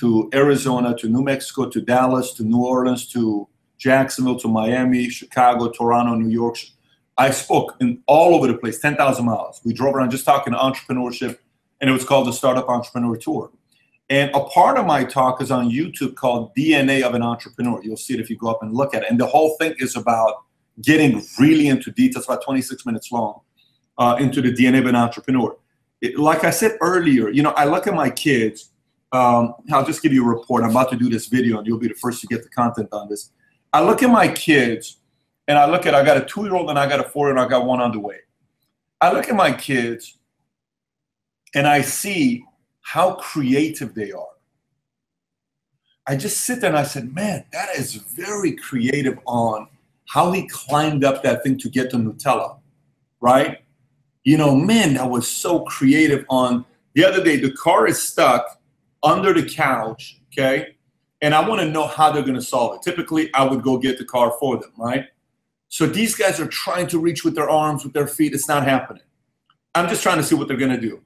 to 0.00 0.30
Arizona 0.32 0.96
to 0.96 1.08
New 1.08 1.22
Mexico 1.22 1.68
to 1.68 1.80
Dallas 1.82 2.32
to 2.34 2.42
New 2.42 2.64
Orleans 2.64 3.06
to 3.08 3.46
Jacksonville 3.78 4.38
to 4.40 4.48
Miami, 4.48 5.08
Chicago, 5.08 5.70
Toronto, 5.70 6.14
New 6.14 6.30
York. 6.30 6.56
I 7.18 7.30
spoke 7.30 7.76
in 7.80 8.02
all 8.06 8.34
over 8.34 8.46
the 8.46 8.58
place, 8.58 8.78
10,000 8.80 9.24
miles. 9.24 9.60
We 9.64 9.72
drove 9.72 9.94
around 9.94 10.10
just 10.10 10.24
talking 10.24 10.52
entrepreneurship, 10.52 11.38
and 11.80 11.88
it 11.88 11.92
was 11.92 12.04
called 12.04 12.26
the 12.26 12.32
Startup 12.32 12.68
Entrepreneur 12.68 13.16
Tour. 13.16 13.50
And 14.08 14.30
a 14.34 14.40
part 14.40 14.78
of 14.78 14.86
my 14.86 15.04
talk 15.04 15.42
is 15.42 15.50
on 15.50 15.70
YouTube 15.70 16.14
called 16.14 16.54
DNA 16.54 17.02
of 17.02 17.14
an 17.14 17.22
Entrepreneur. 17.22 17.80
You'll 17.82 17.96
see 17.96 18.14
it 18.14 18.20
if 18.20 18.30
you 18.30 18.36
go 18.36 18.48
up 18.48 18.62
and 18.62 18.72
look 18.72 18.94
at 18.94 19.02
it. 19.02 19.10
And 19.10 19.18
the 19.18 19.26
whole 19.26 19.56
thing 19.58 19.74
is 19.78 19.96
about 19.96 20.44
getting 20.80 21.22
really 21.38 21.68
into 21.68 21.90
details, 21.90 22.26
about 22.26 22.42
26 22.44 22.86
minutes 22.86 23.10
long, 23.10 23.40
uh, 23.98 24.16
into 24.20 24.40
the 24.40 24.52
DNA 24.52 24.78
of 24.78 24.86
an 24.86 24.94
entrepreneur. 24.94 25.56
It, 26.00 26.18
like 26.18 26.44
I 26.44 26.50
said 26.50 26.76
earlier, 26.80 27.30
you 27.30 27.42
know, 27.42 27.50
I 27.52 27.64
look 27.64 27.86
at 27.86 27.94
my 27.94 28.10
kids. 28.10 28.70
Um, 29.12 29.54
I'll 29.72 29.84
just 29.84 30.02
give 30.02 30.12
you 30.12 30.24
a 30.24 30.28
report. 30.28 30.62
I'm 30.62 30.70
about 30.70 30.90
to 30.90 30.96
do 30.96 31.08
this 31.08 31.26
video, 31.26 31.58
and 31.58 31.66
you'll 31.66 31.78
be 31.78 31.88
the 31.88 31.94
first 31.94 32.20
to 32.20 32.26
get 32.26 32.42
the 32.42 32.50
content 32.50 32.88
on 32.92 33.08
this. 33.08 33.30
I 33.76 33.82
look 33.82 34.02
at 34.02 34.08
my 34.08 34.26
kids, 34.26 34.96
and 35.48 35.58
I 35.58 35.70
look 35.70 35.84
at 35.84 35.94
I 35.94 36.02
got 36.02 36.16
a 36.16 36.24
two-year-old 36.24 36.70
and 36.70 36.78
I 36.78 36.88
got 36.88 36.98
a 36.98 37.02
four-year-old, 37.02 37.38
and 37.38 37.46
I 37.46 37.58
got 37.58 37.66
one 37.66 37.82
on 37.82 37.92
the 37.92 38.00
way. 38.00 38.20
I 39.02 39.12
look 39.12 39.28
at 39.28 39.36
my 39.36 39.52
kids, 39.52 40.16
and 41.54 41.66
I 41.66 41.82
see 41.82 42.42
how 42.80 43.16
creative 43.16 43.94
they 43.94 44.12
are. 44.12 44.34
I 46.06 46.16
just 46.16 46.40
sit 46.46 46.62
there 46.62 46.70
and 46.70 46.78
I 46.78 46.84
said, 46.84 47.14
man, 47.14 47.44
that 47.52 47.76
is 47.76 47.96
very 47.96 48.52
creative 48.52 49.18
on 49.26 49.68
how 50.08 50.32
he 50.32 50.48
climbed 50.48 51.04
up 51.04 51.22
that 51.24 51.42
thing 51.42 51.58
to 51.58 51.68
get 51.68 51.90
to 51.90 51.98
Nutella, 51.98 52.58
right? 53.20 53.58
You 54.24 54.38
know, 54.38 54.56
man, 54.56 54.94
that 54.94 55.10
was 55.10 55.28
so 55.28 55.64
creative 55.64 56.24
on 56.30 56.64
the 56.94 57.04
other 57.04 57.22
day, 57.22 57.36
the 57.36 57.52
car 57.52 57.86
is 57.86 58.02
stuck 58.02 58.58
under 59.02 59.34
the 59.34 59.46
couch, 59.46 60.18
okay? 60.32 60.75
And 61.22 61.34
I 61.34 61.46
want 61.48 61.60
to 61.62 61.68
know 61.68 61.86
how 61.86 62.12
they're 62.12 62.22
going 62.22 62.34
to 62.34 62.42
solve 62.42 62.76
it. 62.76 62.82
Typically, 62.82 63.32
I 63.34 63.44
would 63.44 63.62
go 63.62 63.78
get 63.78 63.98
the 63.98 64.04
car 64.04 64.34
for 64.38 64.58
them, 64.58 64.72
right? 64.76 65.06
So 65.68 65.86
these 65.86 66.14
guys 66.14 66.38
are 66.40 66.46
trying 66.46 66.86
to 66.88 66.98
reach 66.98 67.24
with 67.24 67.34
their 67.34 67.48
arms, 67.48 67.84
with 67.84 67.92
their 67.92 68.06
feet. 68.06 68.34
It's 68.34 68.48
not 68.48 68.64
happening. 68.64 69.02
I'm 69.74 69.88
just 69.88 70.02
trying 70.02 70.18
to 70.18 70.22
see 70.22 70.34
what 70.34 70.48
they're 70.48 70.56
going 70.56 70.70
to 70.72 70.80
do. 70.80 71.02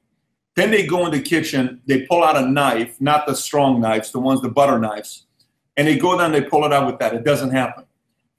Then 0.57 0.71
they 0.71 0.87
go 0.87 1.07
in 1.07 1.13
the 1.13 1.21
kitchen, 1.21 1.81
they 1.87 2.07
pull 2.07 2.25
out 2.25 2.37
a 2.37 2.47
knife, 2.47 3.01
not 3.01 3.27
the 3.27 3.35
strong 3.35 3.81
knives, 3.81 4.11
the 4.11 4.21
ones, 4.21 4.43
the 4.43 4.49
butter 4.49 4.79
knives, 4.79 5.27
and 5.77 5.87
they 5.87 5.97
go 5.97 6.19
down, 6.19 6.33
they 6.33 6.43
pull 6.43 6.65
it 6.65 6.73
out 6.73 6.87
with 6.87 6.99
that. 6.99 7.15
It 7.15 7.25
doesn't 7.25 7.51
happen. 7.51 7.85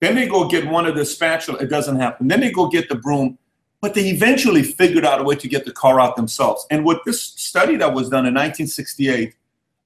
Then 0.02 0.16
they 0.16 0.28
go 0.28 0.48
get 0.48 0.68
one 0.68 0.86
of 0.86 0.96
the 0.96 1.06
spatula, 1.06 1.60
it 1.60 1.70
doesn't 1.70 2.00
happen. 2.00 2.28
Then 2.28 2.42
they 2.42 2.52
go 2.52 2.68
get 2.68 2.90
the 2.90 2.96
broom, 2.96 3.38
but 3.82 3.94
they 3.94 4.10
eventually 4.10 4.64
figured 4.64 5.06
out 5.06 5.22
a 5.22 5.24
way 5.24 5.36
to 5.36 5.48
get 5.48 5.66
the 5.66 5.72
car 5.72 6.00
out 6.00 6.16
themselves. 6.16 6.66
And 6.70 6.86
with 6.86 7.00
this 7.06 7.22
study 7.22 7.78
that 7.78 7.94
was 7.94 8.10
done 8.10 8.26
in 8.26 8.34
1968, 8.34 9.36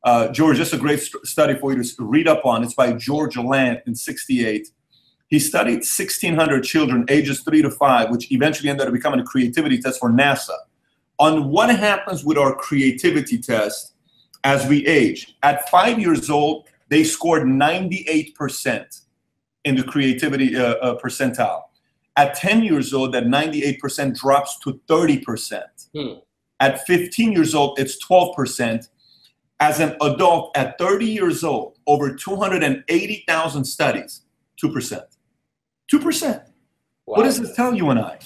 uh, 0.05 0.27
George, 0.29 0.57
just 0.57 0.73
a 0.73 0.77
great 0.77 1.01
st- 1.01 1.25
study 1.25 1.55
for 1.55 1.73
you 1.73 1.83
to 1.83 2.05
read 2.05 2.27
up 2.27 2.45
on. 2.45 2.63
It's 2.63 2.75
by 2.75 2.93
George 2.93 3.37
Land 3.37 3.81
in 3.87 3.95
68. 3.95 4.69
He 5.27 5.39
studied 5.39 5.77
1,600 5.77 6.63
children 6.63 7.05
ages 7.09 7.41
three 7.41 7.63
to 7.63 7.71
five, 7.71 8.11
which 8.11 8.31
eventually 8.31 8.69
ended 8.69 8.85
up 8.87 8.93
becoming 8.93 9.19
a 9.19 9.23
creativity 9.23 9.79
test 9.79 9.99
for 9.99 10.11
NASA 10.11 10.55
on 11.17 11.49
what 11.49 11.75
happens 11.75 12.23
with 12.23 12.37
our 12.37 12.55
creativity 12.55 13.39
test 13.39 13.95
as 14.43 14.67
we 14.67 14.85
age. 14.85 15.35
At 15.41 15.67
five 15.69 15.97
years 15.97 16.29
old, 16.29 16.67
they 16.89 17.03
scored 17.03 17.43
98% 17.43 19.01
in 19.63 19.75
the 19.75 19.83
creativity 19.83 20.55
uh, 20.55 20.75
uh, 20.75 20.99
percentile. 21.01 21.63
At 22.15 22.35
10 22.35 22.63
years 22.63 22.93
old, 22.93 23.13
that 23.13 23.23
98% 23.23 24.17
drops 24.17 24.59
to 24.59 24.79
30%. 24.87 25.63
Hmm. 25.95 26.19
At 26.59 26.85
15 26.85 27.31
years 27.31 27.55
old, 27.55 27.79
it's 27.79 27.97
12%. 28.05 28.87
As 29.59 29.79
an 29.79 29.95
adult 30.01 30.55
at 30.57 30.77
30 30.77 31.05
years 31.05 31.43
old, 31.43 31.77
over 31.87 32.13
280,000 32.13 33.65
studies, 33.65 34.21
2%. 34.61 35.01
2%. 35.91 36.33
Wow. 36.33 36.41
What 37.05 37.23
does 37.23 37.39
this 37.39 37.55
tell 37.55 37.73
you 37.73 37.89
and 37.89 37.99
I? 37.99 38.19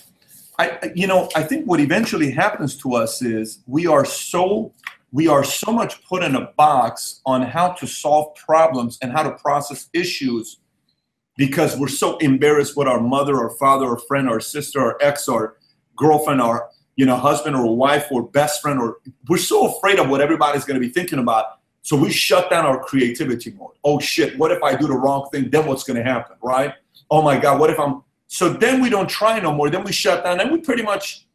I, 0.57 0.91
you 0.95 1.07
know, 1.07 1.29
I 1.35 1.43
think 1.43 1.65
what 1.65 1.79
eventually 1.79 2.31
happens 2.31 2.75
to 2.77 2.93
us 2.93 3.21
is 3.21 3.59
we 3.65 3.87
are 3.87 4.05
so 4.05 4.73
we 5.11 5.27
are 5.27 5.43
so 5.43 5.71
much 5.71 6.03
put 6.05 6.21
in 6.21 6.35
a 6.35 6.51
box 6.57 7.21
on 7.25 7.41
how 7.41 7.69
to 7.69 7.87
solve 7.87 8.35
problems 8.35 8.99
and 9.01 9.11
how 9.11 9.23
to 9.23 9.31
process 9.31 9.89
issues 9.93 10.59
because 11.35 11.77
we're 11.77 11.87
so 11.87 12.17
embarrassed 12.17 12.75
what 12.77 12.87
our 12.87 12.99
mother 12.99 13.37
or 13.37 13.49
father 13.57 13.85
or 13.85 13.97
friend 13.97 14.29
or 14.29 14.39
sister 14.39 14.79
or 14.79 15.03
ex 15.03 15.27
or 15.27 15.57
girlfriend 15.95 16.41
or 16.41 16.69
you 16.99 17.05
know 17.05 17.15
husband 17.15 17.55
or 17.55 17.65
wife 17.85 18.07
or 18.11 18.21
best 18.39 18.61
friend 18.61 18.77
or 18.83 18.97
we're 19.29 19.45
so 19.53 19.57
afraid 19.71 19.97
of 19.99 20.09
what 20.09 20.19
everybody's 20.21 20.65
going 20.65 20.79
to 20.79 20.85
be 20.87 20.93
thinking 20.97 21.19
about 21.19 21.45
so 21.81 21.95
we 21.95 22.09
shut 22.11 22.49
down 22.49 22.65
our 22.65 22.79
creativity 22.89 23.51
mode 23.51 23.75
oh 23.83 23.99
shit 23.99 24.37
what 24.39 24.51
if 24.51 24.61
i 24.69 24.71
do 24.75 24.85
the 24.93 24.99
wrong 25.03 25.27
thing 25.31 25.49
then 25.49 25.65
what's 25.67 25.83
going 25.83 25.97
to 25.97 26.07
happen 26.13 26.35
right 26.41 26.73
oh 27.09 27.21
my 27.21 27.35
god 27.45 27.59
what 27.59 27.69
if 27.69 27.79
i'm 27.79 28.03
so 28.29 28.53
then 28.53 28.79
we 28.79 28.89
don't 28.89 29.09
try 29.09 29.39
no 29.39 29.51
more. 29.51 29.71
Then 29.71 29.83
we 29.83 29.91
shut 29.91 30.23
down 30.23 30.39
and 30.39 30.51
we 30.51 30.59
pretty 30.59 30.83
much 30.83 31.25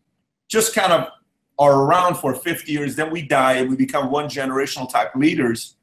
just 0.48 0.74
kind 0.74 0.92
of 0.92 1.08
are 1.58 1.82
around 1.82 2.14
for 2.14 2.34
50 2.34 2.70
years, 2.70 2.94
then 2.94 3.10
we 3.10 3.22
die 3.22 3.54
and 3.54 3.68
we 3.68 3.76
become 3.76 4.10
one 4.10 4.26
generational 4.26 4.90
type 4.90 5.14
leaders. 5.16 5.76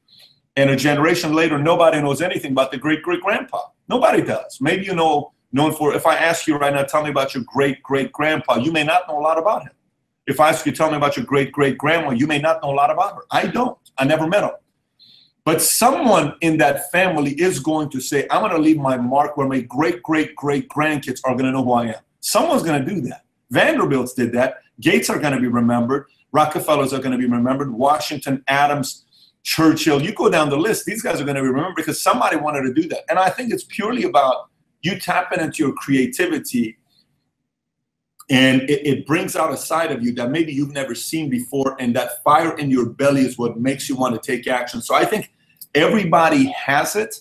And 0.55 0.69
a 0.69 0.75
generation 0.75 1.33
later, 1.33 1.57
nobody 1.57 2.01
knows 2.01 2.21
anything 2.21 2.53
about 2.53 2.71
the 2.71 2.77
great 2.77 3.03
great 3.03 3.21
grandpa. 3.21 3.59
Nobody 3.89 4.21
does. 4.21 4.59
Maybe 4.61 4.85
you 4.85 4.95
know, 4.95 5.33
known 5.51 5.73
for, 5.73 5.93
if 5.93 6.05
I 6.05 6.15
ask 6.15 6.47
you 6.47 6.57
right 6.57 6.73
now, 6.73 6.83
tell 6.83 7.03
me 7.03 7.09
about 7.09 7.33
your 7.33 7.43
great 7.45 7.81
great 7.83 8.11
grandpa, 8.11 8.57
you 8.57 8.71
may 8.71 8.83
not 8.83 9.07
know 9.07 9.19
a 9.19 9.21
lot 9.21 9.37
about 9.37 9.63
him. 9.63 9.71
If 10.27 10.39
I 10.39 10.49
ask 10.49 10.65
you, 10.65 10.71
tell 10.71 10.89
me 10.89 10.97
about 10.97 11.17
your 11.17 11.25
great 11.25 11.51
great 11.51 11.77
grandma, 11.77 12.11
you 12.11 12.27
may 12.27 12.39
not 12.39 12.61
know 12.61 12.71
a 12.71 12.75
lot 12.75 12.91
about 12.91 13.15
her. 13.15 13.21
I 13.31 13.47
don't. 13.47 13.77
I 13.97 14.05
never 14.05 14.27
met 14.27 14.43
him. 14.43 14.51
But 15.43 15.61
someone 15.61 16.35
in 16.41 16.57
that 16.57 16.91
family 16.91 17.31
is 17.31 17.59
going 17.59 17.89
to 17.89 17.99
say, 17.99 18.27
I'm 18.29 18.41
going 18.41 18.53
to 18.53 18.59
leave 18.59 18.77
my 18.77 18.97
mark 18.97 19.37
where 19.37 19.47
my 19.47 19.61
great 19.61 20.03
great 20.03 20.35
great 20.35 20.69
grandkids 20.69 21.19
are 21.25 21.33
going 21.33 21.45
to 21.45 21.51
know 21.51 21.63
who 21.63 21.73
I 21.73 21.87
am. 21.87 22.01
Someone's 22.19 22.63
going 22.63 22.85
to 22.85 22.93
do 22.93 23.01
that. 23.01 23.25
Vanderbilt's 23.49 24.13
did 24.13 24.31
that. 24.33 24.57
Gates 24.79 25.09
are 25.09 25.19
going 25.19 25.33
to 25.33 25.39
be 25.39 25.47
remembered. 25.47 26.05
Rockefellers 26.31 26.93
are 26.93 26.99
going 26.99 27.11
to 27.11 27.17
be 27.17 27.25
remembered. 27.25 27.71
Washington, 27.73 28.43
Adams, 28.47 29.03
Churchill. 29.43 30.01
You 30.01 30.13
go 30.13 30.29
down 30.29 30.49
the 30.49 30.57
list, 30.57 30.85
these 30.85 31.01
guys 31.01 31.19
are 31.19 31.25
going 31.25 31.35
to 31.35 31.41
be 31.41 31.47
remembered 31.47 31.75
because 31.75 32.01
somebody 32.01 32.37
wanted 32.37 32.61
to 32.61 32.73
do 32.73 32.87
that. 32.89 33.03
And 33.09 33.17
I 33.19 33.29
think 33.29 33.51
it's 33.51 33.63
purely 33.63 34.03
about 34.03 34.50
you 34.81 34.99
tap 34.99 35.31
into 35.33 35.63
your 35.63 35.73
creativity 35.73 36.77
and 38.29 38.61
it, 38.69 38.87
it, 38.87 39.05
brings 39.05 39.35
out 39.35 39.51
a 39.51 39.57
side 39.57 39.91
of 39.91 40.01
you 40.01 40.13
that 40.13 40.31
maybe 40.31 40.53
you've 40.53 40.71
never 40.71 40.95
seen 40.95 41.29
before 41.29 41.75
and 41.79 41.93
that 41.95 42.23
fire 42.23 42.57
in 42.57 42.71
your 42.71 42.87
belly 42.87 43.21
is 43.21 43.37
what 43.37 43.59
makes 43.59 43.89
you 43.89 43.95
want 43.95 44.15
to 44.15 44.21
take 44.21 44.47
action. 44.47 44.81
So 44.81 44.95
i 44.95 45.05
think 45.05 45.31
everybody 45.75 46.45
has 46.45 46.95
it 46.95 47.15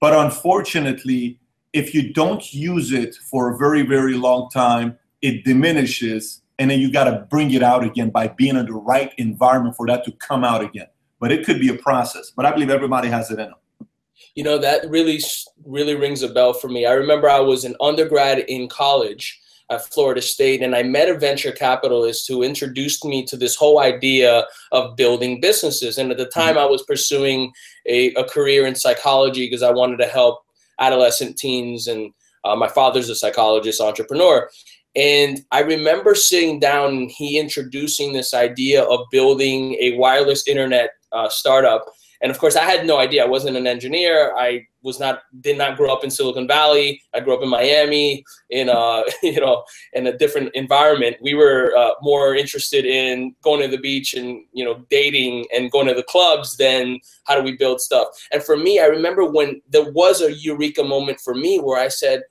but 0.00 0.12
unfortunately 0.12 1.38
if 1.72 1.94
you 1.94 2.12
don't 2.12 2.52
use 2.52 2.92
it 2.92 3.14
for 3.14 3.52
a 3.52 3.58
very 3.58 3.82
very 3.82 4.14
long 4.14 4.48
time 4.50 4.98
it 5.22 5.44
diminishes 5.44 6.42
and 6.58 6.70
then 6.70 6.78
you 6.78 6.92
got 6.92 7.04
to 7.04 7.26
bring 7.30 7.52
it 7.52 7.62
out 7.62 7.82
again 7.84 8.10
by 8.10 8.28
being 8.28 8.56
in 8.56 8.66
the 8.66 8.72
right 8.72 9.12
environment 9.18 9.74
for 9.76 9.86
that 9.86 10.04
to 10.04 10.12
come 10.12 10.44
out 10.44 10.62
again. 10.62 10.86
But 11.18 11.32
it 11.32 11.44
could 11.46 11.58
be 11.58 11.68
a 11.68 11.74
process 11.74 12.32
but 12.34 12.46
i 12.46 12.52
believe 12.52 12.70
everybody 12.70 13.08
has 13.08 13.30
it 13.30 13.38
in 13.38 13.46
them 13.46 13.59
you 14.34 14.44
know 14.44 14.58
that 14.58 14.88
really 14.88 15.20
really 15.64 15.94
rings 15.94 16.22
a 16.22 16.28
bell 16.28 16.52
for 16.52 16.68
me 16.68 16.86
i 16.86 16.92
remember 16.92 17.28
i 17.28 17.40
was 17.40 17.64
an 17.64 17.76
undergrad 17.80 18.40
in 18.40 18.68
college 18.68 19.40
at 19.70 19.86
Florida 19.86 20.20
State, 20.20 20.62
and 20.62 20.74
I 20.74 20.82
met 20.82 21.08
a 21.08 21.14
venture 21.14 21.52
capitalist 21.52 22.26
who 22.26 22.42
introduced 22.42 23.04
me 23.04 23.24
to 23.26 23.36
this 23.36 23.54
whole 23.54 23.78
idea 23.78 24.44
of 24.72 24.96
building 24.96 25.40
businesses. 25.40 25.96
And 25.96 26.10
at 26.10 26.18
the 26.18 26.26
time, 26.26 26.56
mm-hmm. 26.56 26.64
I 26.64 26.64
was 26.66 26.82
pursuing 26.82 27.52
a, 27.86 28.12
a 28.14 28.24
career 28.24 28.66
in 28.66 28.74
psychology 28.74 29.46
because 29.46 29.62
I 29.62 29.70
wanted 29.70 29.98
to 29.98 30.06
help 30.06 30.40
adolescent 30.80 31.38
teens, 31.38 31.86
and 31.86 32.12
uh, 32.44 32.56
my 32.56 32.68
father's 32.68 33.08
a 33.08 33.14
psychologist, 33.14 33.80
entrepreneur. 33.80 34.50
And 34.96 35.40
I 35.52 35.60
remember 35.60 36.16
sitting 36.16 36.58
down 36.58 36.90
and 36.90 37.10
he 37.10 37.38
introducing 37.38 38.12
this 38.12 38.34
idea 38.34 38.82
of 38.82 39.06
building 39.12 39.76
a 39.80 39.96
wireless 39.96 40.48
internet 40.48 40.90
uh, 41.12 41.28
startup 41.28 41.86
and 42.22 42.30
of 42.30 42.38
course, 42.38 42.54
I 42.54 42.64
had 42.64 42.86
no 42.86 42.98
idea. 42.98 43.24
I 43.24 43.28
wasn't 43.28 43.56
an 43.56 43.66
engineer. 43.66 44.34
I 44.36 44.66
was 44.82 45.00
not 45.00 45.22
did 45.40 45.56
not 45.56 45.76
grow 45.76 45.92
up 45.92 46.04
in 46.04 46.10
Silicon 46.10 46.46
Valley. 46.46 47.00
I 47.14 47.20
grew 47.20 47.34
up 47.34 47.42
in 47.42 47.48
Miami 47.48 48.24
in 48.50 48.68
a 48.68 49.04
you 49.22 49.40
know 49.40 49.64
in 49.94 50.06
a 50.06 50.16
different 50.16 50.50
environment. 50.54 51.16
We 51.22 51.34
were 51.34 51.74
uh, 51.76 51.92
more 52.02 52.34
interested 52.34 52.84
in 52.84 53.34
going 53.42 53.62
to 53.62 53.68
the 53.68 53.80
beach 53.80 54.14
and 54.14 54.44
you 54.52 54.64
know 54.64 54.84
dating 54.90 55.46
and 55.54 55.70
going 55.70 55.86
to 55.86 55.94
the 55.94 56.02
clubs 56.02 56.56
than 56.56 57.00
how 57.24 57.36
do 57.36 57.42
we 57.42 57.56
build 57.56 57.80
stuff. 57.80 58.08
And 58.32 58.42
for 58.42 58.56
me, 58.56 58.80
I 58.80 58.86
remember 58.86 59.24
when 59.24 59.62
there 59.68 59.90
was 59.90 60.20
a 60.20 60.32
eureka 60.32 60.84
moment 60.84 61.20
for 61.20 61.34
me 61.34 61.58
where 61.58 61.80
I 61.80 61.88
said, 61.88 62.22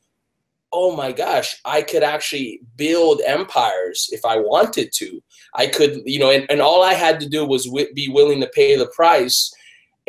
"Oh 0.71 0.95
my 0.95 1.11
gosh, 1.11 1.59
I 1.65 1.81
could 1.81 2.03
actually 2.03 2.61
build 2.75 3.21
empires 3.25 4.07
if 4.11 4.23
I 4.23 4.37
wanted 4.37 4.91
to. 4.93 5.19
I 5.55 5.65
could 5.65 6.03
you 6.05 6.19
know, 6.19 6.29
and, 6.29 6.45
and 6.51 6.61
all 6.61 6.83
I 6.83 6.93
had 6.93 7.19
to 7.21 7.27
do 7.27 7.43
was 7.43 7.65
w- 7.65 7.91
be 7.95 8.07
willing 8.07 8.39
to 8.41 8.47
pay 8.53 8.75
the 8.75 8.87
price." 8.95 9.51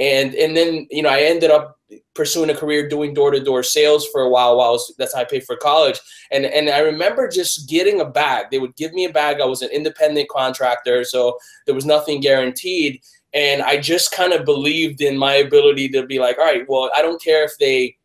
And 0.01 0.35
and 0.35 0.57
then 0.57 0.87
you 0.91 1.03
know 1.03 1.11
I 1.11 1.21
ended 1.21 1.51
up 1.51 1.77
pursuing 2.15 2.51
a 2.51 2.55
career 2.55 2.89
doing 2.89 3.15
door 3.15 3.31
to 3.31 3.41
door 3.41 3.63
sales 3.63 4.07
for 4.09 4.23
a 4.23 4.29
while. 4.29 4.57
While 4.57 4.73
was, 4.73 4.95
that's 4.99 5.15
how 5.15 5.21
I 5.21 5.25
paid 5.25 5.45
for 5.45 5.57
college, 5.57 6.01
and 6.33 6.45
and 6.47 6.71
I 6.71 6.79
remember 6.79 7.29
just 7.29 7.69
getting 7.69 8.01
a 8.01 8.05
bag. 8.05 8.47
They 8.51 8.59
would 8.59 8.75
give 8.77 8.93
me 8.93 9.05
a 9.05 9.13
bag. 9.13 9.41
I 9.41 9.47
was 9.47 9.63
an 9.63 9.71
independent 9.71 10.29
contractor, 10.29 11.05
so 11.05 11.39
there 11.67 11.75
was 11.75 11.85
nothing 11.85 12.21
guaranteed, 12.21 13.01
and 13.35 13.63
I 13.63 13.79
just 13.79 14.11
kind 14.11 14.33
of 14.33 14.45
believed 14.45 15.03
in 15.03 15.17
my 15.17 15.35
ability 15.35 15.91
to 15.91 16.07
be 16.07 16.19
like, 16.19 16.39
all 16.39 16.45
right, 16.45 16.65
well, 16.69 16.91
I 16.97 17.03
don't 17.03 17.23
care 17.23 17.45
if 17.45 17.53
they 17.61 17.97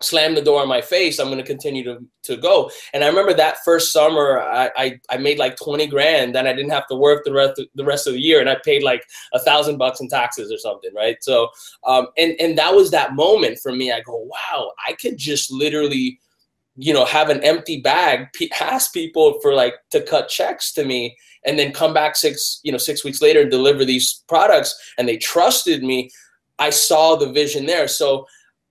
slam 0.00 0.34
the 0.34 0.42
door 0.42 0.62
in 0.62 0.68
my 0.68 0.80
face 0.80 1.18
i'm 1.18 1.26
going 1.26 1.38
to 1.38 1.44
continue 1.44 1.82
to, 1.82 1.98
to 2.22 2.36
go. 2.36 2.70
And 2.92 3.02
i 3.02 3.08
remember 3.08 3.34
that 3.34 3.58
first 3.64 3.92
summer 3.92 4.40
I, 4.40 4.70
I, 4.76 5.00
I 5.10 5.16
made 5.16 5.38
like 5.38 5.56
20 5.56 5.86
grand 5.88 6.34
then 6.34 6.46
i 6.46 6.52
didn't 6.52 6.70
have 6.70 6.86
to 6.88 6.96
work 6.96 7.24
the 7.24 7.32
rest 7.32 7.58
of, 7.58 7.66
the 7.74 7.84
rest 7.84 8.06
of 8.06 8.12
the 8.12 8.20
year 8.20 8.40
and 8.40 8.48
i 8.48 8.56
paid 8.64 8.82
like 8.82 9.04
a 9.34 9.40
thousand 9.40 9.76
bucks 9.78 10.00
in 10.00 10.08
taxes 10.08 10.52
or 10.52 10.58
something 10.58 10.94
right? 10.94 11.16
So 11.20 11.48
um, 11.86 12.08
and 12.16 12.34
and 12.40 12.56
that 12.58 12.74
was 12.74 12.90
that 12.90 13.14
moment 13.14 13.58
for 13.58 13.72
me. 13.72 13.92
I 13.92 14.00
go 14.00 14.16
wow 14.16 14.72
i 14.86 14.92
could 14.92 15.18
just 15.18 15.50
literally 15.50 16.18
you 16.76 16.92
know 16.94 17.04
have 17.04 17.28
an 17.28 17.42
empty 17.42 17.80
bag 17.80 18.28
ask 18.60 18.92
people 18.92 19.40
for 19.40 19.52
like 19.52 19.74
to 19.90 20.00
cut 20.02 20.28
checks 20.28 20.72
to 20.72 20.84
me 20.84 21.16
and 21.44 21.58
then 21.58 21.72
come 21.72 21.94
back 21.94 22.14
six 22.16 22.60
you 22.62 22.70
know 22.70 22.78
six 22.78 23.04
weeks 23.04 23.20
later 23.20 23.42
and 23.42 23.50
deliver 23.50 23.84
these 23.84 24.22
products 24.28 24.76
and 24.98 25.08
they 25.08 25.16
trusted 25.16 25.82
me. 25.82 26.10
I 26.58 26.70
saw 26.70 27.14
the 27.14 27.32
vision 27.32 27.66
there. 27.66 27.86
So 27.86 28.26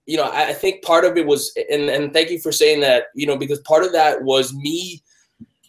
you 0.08 0.16
know, 0.16 0.32
I, 0.32 0.54
think 0.54 0.84
part 0.84 1.04
of 1.04 1.18
it 1.18 1.28
was, 1.28 1.52
and, 1.70 1.90
and 1.90 2.14
thank 2.14 2.32
you 2.32 2.40
for 2.40 2.54
saying 2.54 2.80
that, 2.80 3.08
you 3.14 3.28
know, 3.28 3.38
because 3.38 3.60
part 3.60 3.84
of 3.84 3.92
that 3.92 4.24
was 4.24 4.54
me 4.54 5.04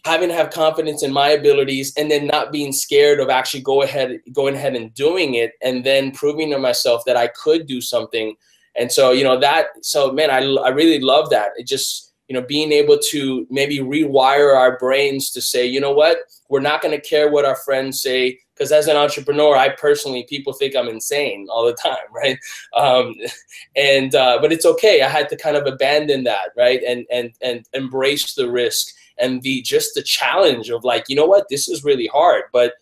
having 0.05 0.29
to 0.29 0.35
have 0.35 0.49
confidence 0.49 1.03
in 1.03 1.11
my 1.11 1.29
abilities 1.29 1.93
and 1.97 2.09
then 2.09 2.25
not 2.25 2.53
being 2.53 2.71
scared 2.71 3.19
of 3.19 3.29
actually 3.29 3.61
go 3.61 3.81
ahead 3.81 4.17
going 4.31 4.55
ahead 4.55 4.73
and 4.73 4.93
doing 4.93 5.35
it 5.35 5.51
and 5.61 5.83
then 5.83 6.11
proving 6.11 6.49
to 6.49 6.57
myself 6.57 7.03
that 7.05 7.17
I 7.17 7.27
could 7.27 7.67
do 7.67 7.81
something. 7.81 8.33
And 8.77 8.89
so, 8.89 9.11
you 9.11 9.25
know, 9.25 9.37
that 9.41 9.67
so 9.81 10.13
man, 10.13 10.31
I, 10.31 10.39
I 10.39 10.69
really 10.69 11.01
love 11.01 11.29
that. 11.31 11.49
It 11.57 11.67
just, 11.67 12.13
you 12.29 12.33
know, 12.33 12.45
being 12.47 12.71
able 12.71 12.97
to 13.09 13.45
maybe 13.49 13.79
rewire 13.79 14.55
our 14.55 14.77
brains 14.77 15.31
to 15.31 15.41
say, 15.41 15.65
you 15.65 15.81
know 15.81 15.91
what, 15.91 16.19
we're 16.49 16.61
not 16.61 16.81
going 16.81 16.97
to 16.97 17.09
care 17.09 17.29
what 17.29 17.43
our 17.43 17.57
friends 17.57 18.01
say 18.01 18.39
because 18.59 18.73
as 18.73 18.87
an 18.87 18.97
entrepreneur, 18.97 19.55
I 19.55 19.69
personally 19.69 20.25
people 20.27 20.51
think 20.51 20.75
I'm 20.75 20.89
insane 20.89 21.47
all 21.49 21.65
the 21.65 21.73
time, 21.83 21.95
right? 22.13 22.37
Um, 22.75 23.15
and 23.75 24.13
uh, 24.13 24.39
but 24.41 24.51
it's 24.51 24.65
okay. 24.65 25.01
I 25.01 25.07
had 25.07 25.29
to 25.29 25.37
kind 25.37 25.55
of 25.55 25.65
abandon 25.65 26.25
that, 26.25 26.49
right, 26.57 26.83
and 26.83 27.05
and 27.11 27.31
and 27.41 27.65
embrace 27.73 28.35
the 28.35 28.51
risk 28.51 28.93
and 29.17 29.41
the 29.41 29.61
just 29.61 29.95
the 29.95 30.03
challenge 30.03 30.69
of 30.69 30.83
like, 30.83 31.05
you 31.07 31.15
know 31.15 31.25
what, 31.25 31.47
this 31.49 31.67
is 31.69 31.83
really 31.83 32.07
hard, 32.07 32.43
but 32.51 32.73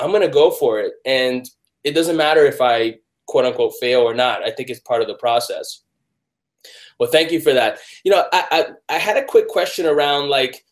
I'm 0.00 0.10
gonna 0.10 0.28
go 0.28 0.50
for 0.50 0.80
it, 0.80 0.94
and 1.04 1.48
it 1.84 1.92
doesn't 1.92 2.16
matter 2.16 2.44
if 2.46 2.60
I 2.60 2.98
quote 3.26 3.44
unquote 3.44 3.74
fail 3.78 4.00
or 4.00 4.14
not. 4.14 4.42
I 4.42 4.50
think 4.50 4.70
it's 4.70 4.80
part 4.80 5.02
of 5.02 5.08
the 5.08 5.14
process. 5.14 5.82
Well, 6.98 7.10
thank 7.10 7.30
you 7.30 7.40
for 7.40 7.52
that. 7.52 7.78
You 8.04 8.12
know, 8.12 8.24
I, 8.32 8.46
I, 8.88 8.94
I 8.94 8.98
had 8.98 9.18
a 9.18 9.24
quick 9.24 9.48
question 9.48 9.84
around 9.84 10.30
like 10.30 10.64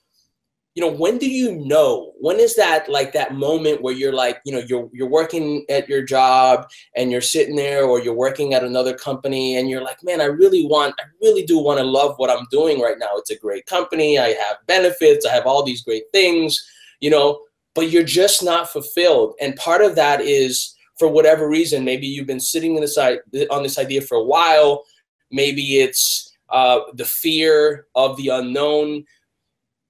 you 0.74 0.80
know 0.80 0.90
when 0.90 1.18
do 1.18 1.30
you 1.30 1.56
know? 1.56 2.12
When 2.18 2.40
is 2.40 2.56
that 2.56 2.88
like 2.88 3.12
that 3.12 3.34
moment 3.34 3.82
where 3.82 3.94
you're 3.94 4.12
like 4.12 4.40
you 4.44 4.52
know 4.52 4.62
you're 4.66 4.88
you're 4.92 5.08
working 5.08 5.64
at 5.68 5.88
your 5.88 6.02
job 6.02 6.66
and 6.96 7.10
you're 7.10 7.20
sitting 7.20 7.56
there 7.56 7.84
or 7.84 8.00
you're 8.00 8.14
working 8.14 8.54
at 8.54 8.64
another 8.64 8.94
company 8.94 9.56
and 9.56 9.70
you're 9.70 9.82
like 9.82 9.98
man 10.02 10.20
i 10.20 10.24
really 10.24 10.66
want 10.66 10.94
i 10.98 11.04
really 11.20 11.44
do 11.44 11.58
want 11.58 11.78
to 11.78 11.84
love 11.84 12.14
what 12.16 12.30
i'm 12.30 12.46
doing 12.50 12.80
right 12.80 12.98
now. 12.98 13.10
It's 13.16 13.30
a 13.30 13.38
great 13.38 13.66
company. 13.66 14.18
I 14.18 14.28
have 14.28 14.56
benefits. 14.66 15.24
I 15.24 15.32
have 15.32 15.46
all 15.46 15.62
these 15.62 15.82
great 15.82 16.04
things 16.12 16.60
you 17.04 17.10
know? 17.10 17.40
But 17.74 17.90
you're 17.90 18.02
just 18.02 18.42
not 18.42 18.70
fulfilled. 18.70 19.34
And 19.40 19.56
part 19.56 19.82
of 19.82 19.94
that 19.96 20.20
is 20.20 20.74
for 20.98 21.08
whatever 21.08 21.48
reason 21.48 21.84
maybe 21.84 22.06
you've 22.06 22.26
been 22.26 22.40
sitting 22.40 22.76
in 22.76 22.80
this 22.80 22.96
on 22.96 23.62
this 23.62 23.78
idea 23.78 24.00
for 24.00 24.16
a 24.16 24.24
while. 24.24 24.84
Maybe 25.30 25.80
it's 25.80 26.32
uh, 26.50 26.80
the 26.94 27.04
fear 27.04 27.86
of 27.96 28.16
the 28.16 28.28
unknown 28.28 29.04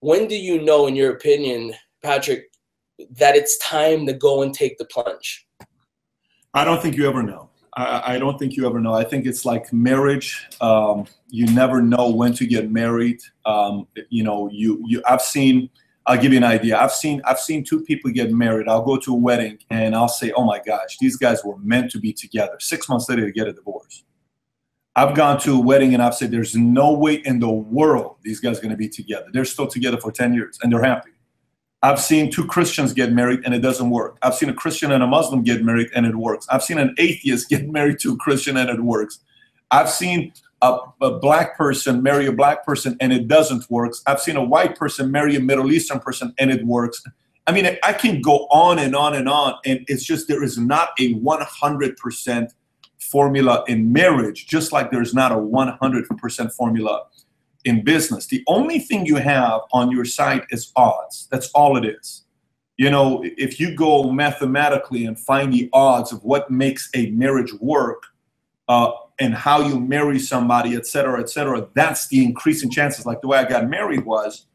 when 0.04 0.28
do 0.28 0.36
you 0.36 0.60
know, 0.60 0.86
in 0.86 0.94
your 0.94 1.12
opinion, 1.12 1.72
Patrick, 2.02 2.52
that 3.16 3.36
it's 3.36 3.56
time 3.56 4.04
to 4.06 4.12
go 4.12 4.42
and 4.42 4.52
take 4.52 4.76
the 4.76 4.84
plunge? 4.84 5.46
I 6.52 6.62
don't 6.62 6.82
think 6.82 6.94
you 6.94 7.08
ever 7.08 7.22
know. 7.22 7.48
I, 7.74 8.14
I 8.14 8.18
don't 8.18 8.38
think 8.38 8.54
you 8.54 8.66
ever 8.66 8.80
know. 8.80 8.92
I 8.92 9.02
think 9.02 9.24
it's 9.24 9.46
like 9.46 9.72
marriage. 9.72 10.46
Um, 10.60 11.06
you 11.30 11.46
never 11.46 11.80
know 11.80 12.10
when 12.10 12.34
to 12.34 12.46
get 12.46 12.70
married. 12.70 13.18
Um, 13.46 13.88
you 14.10 14.22
know, 14.22 14.50
you 14.52 14.84
you. 14.86 15.02
I've 15.08 15.22
seen. 15.22 15.70
I'll 16.06 16.20
give 16.20 16.32
you 16.32 16.38
an 16.38 16.44
idea. 16.44 16.78
I've 16.78 16.92
seen 16.92 17.22
I've 17.24 17.40
seen 17.40 17.64
two 17.64 17.82
people 17.82 18.10
get 18.10 18.30
married. 18.30 18.68
I'll 18.68 18.84
go 18.84 18.98
to 18.98 19.14
a 19.14 19.16
wedding 19.16 19.58
and 19.70 19.96
I'll 19.96 20.08
say, 20.20 20.32
"Oh 20.36 20.44
my 20.44 20.60
gosh, 20.64 20.98
these 21.00 21.16
guys 21.16 21.42
were 21.42 21.56
meant 21.56 21.90
to 21.92 21.98
be 21.98 22.12
together." 22.12 22.56
Six 22.60 22.90
months 22.90 23.08
later, 23.08 23.24
they 23.24 23.32
get 23.32 23.48
a 23.48 23.54
divorce. 23.54 24.04
I've 24.96 25.16
gone 25.16 25.40
to 25.40 25.56
a 25.56 25.60
wedding 25.60 25.92
and 25.92 26.02
I've 26.02 26.14
said, 26.14 26.30
there's 26.30 26.54
no 26.54 26.92
way 26.92 27.14
in 27.14 27.40
the 27.40 27.50
world 27.50 28.16
these 28.22 28.38
guys 28.38 28.58
are 28.58 28.62
going 28.62 28.70
to 28.70 28.76
be 28.76 28.88
together. 28.88 29.26
They're 29.32 29.44
still 29.44 29.66
together 29.66 29.98
for 29.98 30.12
10 30.12 30.34
years 30.34 30.58
and 30.62 30.72
they're 30.72 30.82
happy. 30.82 31.10
I've 31.82 32.00
seen 32.00 32.30
two 32.30 32.46
Christians 32.46 32.94
get 32.94 33.12
married 33.12 33.40
and 33.44 33.52
it 33.52 33.58
doesn't 33.58 33.90
work. 33.90 34.16
I've 34.22 34.34
seen 34.34 34.48
a 34.48 34.54
Christian 34.54 34.92
and 34.92 35.02
a 35.02 35.06
Muslim 35.06 35.42
get 35.42 35.62
married 35.64 35.90
and 35.94 36.06
it 36.06 36.16
works. 36.16 36.46
I've 36.48 36.62
seen 36.62 36.78
an 36.78 36.94
atheist 36.96 37.48
get 37.48 37.68
married 37.68 37.98
to 38.00 38.12
a 38.12 38.16
Christian 38.16 38.56
and 38.56 38.70
it 38.70 38.80
works. 38.80 39.18
I've 39.70 39.90
seen 39.90 40.32
a, 40.62 40.78
a 41.02 41.18
black 41.18 41.58
person 41.58 42.02
marry 42.02 42.26
a 42.26 42.32
black 42.32 42.64
person 42.64 42.96
and 43.00 43.12
it 43.12 43.26
doesn't 43.26 43.68
work. 43.70 43.94
I've 44.06 44.20
seen 44.20 44.36
a 44.36 44.44
white 44.44 44.76
person 44.76 45.10
marry 45.10 45.34
a 45.36 45.40
Middle 45.40 45.72
Eastern 45.72 45.98
person 45.98 46.32
and 46.38 46.50
it 46.50 46.64
works. 46.64 47.02
I 47.46 47.52
mean, 47.52 47.76
I 47.82 47.92
can 47.92 48.22
go 48.22 48.46
on 48.50 48.78
and 48.78 48.96
on 48.96 49.14
and 49.14 49.28
on, 49.28 49.56
and 49.66 49.80
it's 49.86 50.04
just 50.04 50.28
there 50.28 50.42
is 50.42 50.56
not 50.56 50.90
a 50.98 51.14
100% 51.16 52.48
formula 53.14 53.62
in 53.68 53.92
marriage, 53.92 54.48
just 54.48 54.72
like 54.72 54.90
there's 54.90 55.14
not 55.14 55.30
a 55.30 55.36
100% 55.36 56.52
formula 56.52 57.04
in 57.64 57.84
business. 57.84 58.26
The 58.26 58.42
only 58.48 58.80
thing 58.80 59.06
you 59.06 59.14
have 59.34 59.60
on 59.72 59.92
your 59.92 60.04
side 60.04 60.42
is 60.50 60.72
odds. 60.74 61.28
That's 61.30 61.48
all 61.52 61.76
it 61.76 61.84
is. 61.84 62.24
You 62.76 62.90
know, 62.90 63.22
if 63.22 63.60
you 63.60 63.76
go 63.76 64.10
mathematically 64.10 65.04
and 65.06 65.16
find 65.16 65.52
the 65.52 65.70
odds 65.72 66.10
of 66.10 66.24
what 66.24 66.50
makes 66.50 66.90
a 66.92 67.10
marriage 67.10 67.52
work 67.60 68.02
uh, 68.66 68.90
and 69.20 69.32
how 69.32 69.60
you 69.60 69.78
marry 69.78 70.18
somebody, 70.18 70.74
et 70.74 70.84
cetera, 70.84 71.20
et 71.20 71.30
cetera, 71.30 71.68
that's 71.72 72.08
the 72.08 72.24
increasing 72.24 72.68
chances. 72.68 73.06
Like 73.06 73.20
the 73.20 73.28
way 73.28 73.38
I 73.38 73.44
got 73.44 73.70
married 73.70 74.04
was 74.04 74.46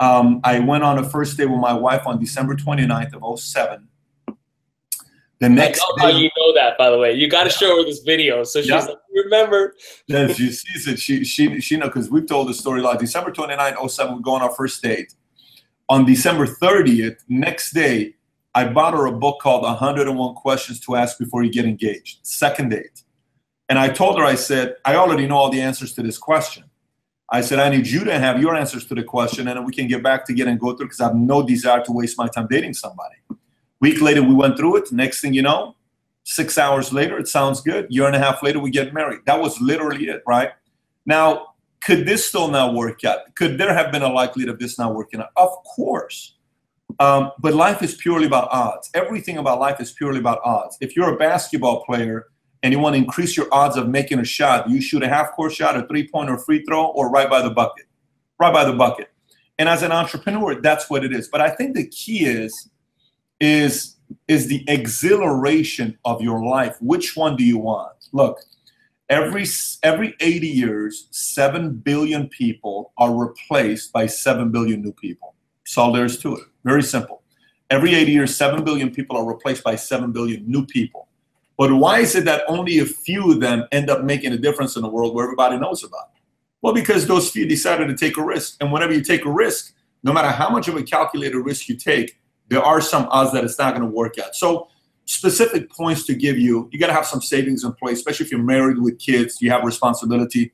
um, 0.00 0.40
I 0.44 0.60
went 0.60 0.82
on 0.82 0.98
a 0.98 1.04
first 1.04 1.36
date 1.36 1.50
with 1.50 1.60
my 1.60 1.74
wife 1.74 2.06
on 2.06 2.18
December 2.18 2.54
29th 2.56 3.12
of 3.12 3.38
07. 3.38 3.86
The 5.42 5.48
next 5.48 5.84
I 5.98 6.12
day, 6.12 6.18
you 6.18 6.30
know 6.36 6.54
that, 6.54 6.78
by 6.78 6.88
the 6.88 6.96
way. 6.96 7.14
You 7.14 7.28
got 7.28 7.42
to 7.42 7.50
show 7.50 7.76
her 7.76 7.84
this 7.84 7.98
video, 7.98 8.44
so 8.44 8.60
she's 8.60 8.70
yeah. 8.70 8.78
like, 8.78 8.98
"Remember?" 9.24 9.74
Yeah, 10.06 10.28
she 10.28 10.52
sees 10.52 10.86
it. 10.86 11.00
She 11.00 11.24
she 11.24 11.60
she 11.60 11.76
know 11.76 11.86
because 11.86 12.08
we've 12.08 12.28
told 12.28 12.48
the 12.48 12.54
story 12.54 12.80
like 12.80 13.00
December 13.00 13.32
29th, 13.32 13.90
07, 13.90 14.16
we 14.18 14.22
go 14.22 14.34
on 14.34 14.42
our 14.42 14.54
first 14.54 14.80
date. 14.84 15.12
On 15.88 16.04
December 16.04 16.46
30th, 16.46 17.16
next 17.28 17.72
day, 17.72 18.14
I 18.54 18.68
bought 18.68 18.94
her 18.94 19.06
a 19.06 19.12
book 19.12 19.40
called 19.40 19.64
101 19.64 20.34
Questions 20.36 20.78
to 20.78 20.94
Ask 20.94 21.18
Before 21.18 21.42
You 21.42 21.50
Get 21.50 21.64
Engaged. 21.64 22.20
Second 22.22 22.68
date, 22.68 23.02
and 23.68 23.80
I 23.80 23.88
told 23.88 24.20
her, 24.20 24.24
I 24.24 24.36
said, 24.36 24.76
I 24.84 24.94
already 24.94 25.26
know 25.26 25.38
all 25.38 25.50
the 25.50 25.60
answers 25.60 25.92
to 25.94 26.04
this 26.04 26.18
question. 26.18 26.70
I 27.32 27.40
said, 27.40 27.58
I 27.58 27.68
need 27.68 27.88
you 27.88 28.04
to 28.04 28.16
have 28.16 28.40
your 28.40 28.54
answers 28.54 28.86
to 28.86 28.94
the 28.94 29.02
question, 29.02 29.48
and 29.48 29.56
then 29.56 29.64
we 29.64 29.72
can 29.72 29.88
get 29.88 30.04
back 30.04 30.24
to 30.26 30.34
get 30.34 30.46
and 30.46 30.60
go 30.60 30.76
through 30.76 30.86
because 30.86 31.00
I 31.00 31.06
have 31.06 31.16
no 31.16 31.42
desire 31.42 31.82
to 31.82 31.90
waste 31.90 32.16
my 32.16 32.28
time 32.28 32.46
dating 32.48 32.74
somebody. 32.74 33.16
Week 33.82 34.00
later, 34.00 34.22
we 34.22 34.32
went 34.32 34.56
through 34.56 34.76
it. 34.76 34.92
Next 34.92 35.20
thing 35.20 35.34
you 35.34 35.42
know, 35.42 35.74
six 36.22 36.56
hours 36.56 36.92
later, 36.92 37.18
it 37.18 37.26
sounds 37.26 37.60
good. 37.60 37.88
Year 37.90 38.06
and 38.06 38.14
a 38.14 38.18
half 38.18 38.40
later, 38.42 38.60
we 38.60 38.70
get 38.70 38.94
married. 38.94 39.20
That 39.26 39.40
was 39.40 39.60
literally 39.60 40.04
it, 40.04 40.22
right? 40.26 40.50
Now, 41.04 41.48
could 41.84 42.06
this 42.06 42.24
still 42.24 42.46
not 42.46 42.74
work 42.74 43.04
out? 43.04 43.34
Could 43.34 43.58
there 43.58 43.74
have 43.74 43.90
been 43.90 44.02
a 44.02 44.08
likelihood 44.08 44.54
of 44.54 44.60
this 44.60 44.78
not 44.78 44.94
working 44.94 45.20
out? 45.20 45.30
Of 45.36 45.50
course. 45.64 46.36
Um, 47.00 47.32
but 47.40 47.54
life 47.54 47.82
is 47.82 47.96
purely 47.96 48.26
about 48.26 48.48
odds. 48.52 48.88
Everything 48.94 49.38
about 49.38 49.58
life 49.58 49.80
is 49.80 49.90
purely 49.90 50.20
about 50.20 50.38
odds. 50.44 50.78
If 50.80 50.94
you're 50.94 51.12
a 51.12 51.16
basketball 51.16 51.84
player 51.84 52.28
and 52.62 52.72
you 52.72 52.78
want 52.78 52.94
to 52.94 52.98
increase 52.98 53.36
your 53.36 53.48
odds 53.52 53.76
of 53.76 53.88
making 53.88 54.20
a 54.20 54.24
shot, 54.24 54.70
you 54.70 54.80
shoot 54.80 55.02
a 55.02 55.08
half 55.08 55.32
court 55.32 55.52
shot, 55.52 55.76
a 55.76 55.88
three 55.88 56.06
point 56.06 56.30
or 56.30 56.38
free 56.38 56.62
throw, 56.64 56.86
or 56.86 57.10
right 57.10 57.28
by 57.28 57.42
the 57.42 57.50
bucket. 57.50 57.86
Right 58.38 58.54
by 58.54 58.64
the 58.64 58.74
bucket. 58.74 59.08
And 59.58 59.68
as 59.68 59.82
an 59.82 59.90
entrepreneur, 59.90 60.60
that's 60.60 60.88
what 60.88 61.04
it 61.04 61.12
is. 61.12 61.26
But 61.26 61.40
I 61.40 61.50
think 61.50 61.74
the 61.74 61.88
key 61.88 62.26
is, 62.26 62.68
is, 63.42 63.96
is 64.28 64.46
the 64.46 64.64
exhilaration 64.68 65.98
of 66.04 66.22
your 66.22 66.44
life. 66.44 66.76
Which 66.80 67.16
one 67.16 67.36
do 67.36 67.44
you 67.44 67.58
want? 67.58 67.92
Look, 68.12 68.38
every 69.10 69.44
every 69.82 70.14
80 70.20 70.46
years, 70.46 71.08
7 71.10 71.74
billion 71.74 72.28
people 72.28 72.92
are 72.96 73.14
replaced 73.14 73.92
by 73.92 74.06
7 74.06 74.50
billion 74.52 74.80
new 74.80 74.92
people. 74.92 75.34
That's 75.64 75.76
all 75.76 75.92
there 75.92 76.04
is 76.04 76.18
to 76.20 76.36
it. 76.36 76.44
Very 76.64 76.82
simple. 76.82 77.22
Every 77.68 77.94
80 77.94 78.12
years, 78.12 78.36
7 78.36 78.64
billion 78.64 78.90
people 78.90 79.16
are 79.16 79.24
replaced 79.24 79.64
by 79.64 79.74
7 79.74 80.12
billion 80.12 80.48
new 80.48 80.64
people. 80.64 81.08
But 81.58 81.72
why 81.72 81.98
is 81.98 82.14
it 82.14 82.24
that 82.26 82.44
only 82.46 82.78
a 82.78 82.86
few 82.86 83.32
of 83.32 83.40
them 83.40 83.66
end 83.72 83.90
up 83.90 84.04
making 84.04 84.32
a 84.32 84.38
difference 84.38 84.76
in 84.76 84.82
the 84.82 84.88
world 84.88 85.14
where 85.14 85.24
everybody 85.24 85.58
knows 85.58 85.82
about 85.82 86.10
it? 86.14 86.20
Well, 86.60 86.74
because 86.74 87.06
those 87.06 87.30
few 87.30 87.46
decided 87.46 87.88
to 87.88 87.96
take 87.96 88.16
a 88.16 88.22
risk. 88.22 88.56
And 88.60 88.72
whenever 88.72 88.92
you 88.92 89.02
take 89.02 89.24
a 89.24 89.30
risk, 89.30 89.74
no 90.04 90.12
matter 90.12 90.28
how 90.28 90.48
much 90.48 90.68
of 90.68 90.76
a 90.76 90.82
calculated 90.82 91.38
risk 91.38 91.68
you 91.68 91.76
take, 91.76 92.18
there 92.52 92.62
are 92.62 92.80
some 92.80 93.08
odds 93.10 93.32
that 93.32 93.44
it's 93.44 93.58
not 93.58 93.74
going 93.74 93.88
to 93.88 93.94
work 93.94 94.18
out. 94.18 94.34
So, 94.34 94.68
specific 95.06 95.70
points 95.70 96.06
to 96.06 96.14
give 96.14 96.38
you 96.38 96.68
you 96.70 96.78
got 96.78 96.86
to 96.86 96.92
have 96.92 97.06
some 97.06 97.20
savings 97.20 97.64
in 97.64 97.72
place, 97.72 97.98
especially 97.98 98.26
if 98.26 98.30
you're 98.30 98.42
married 98.42 98.78
with 98.78 98.98
kids, 98.98 99.40
you 99.40 99.50
have 99.50 99.64
responsibility 99.64 100.52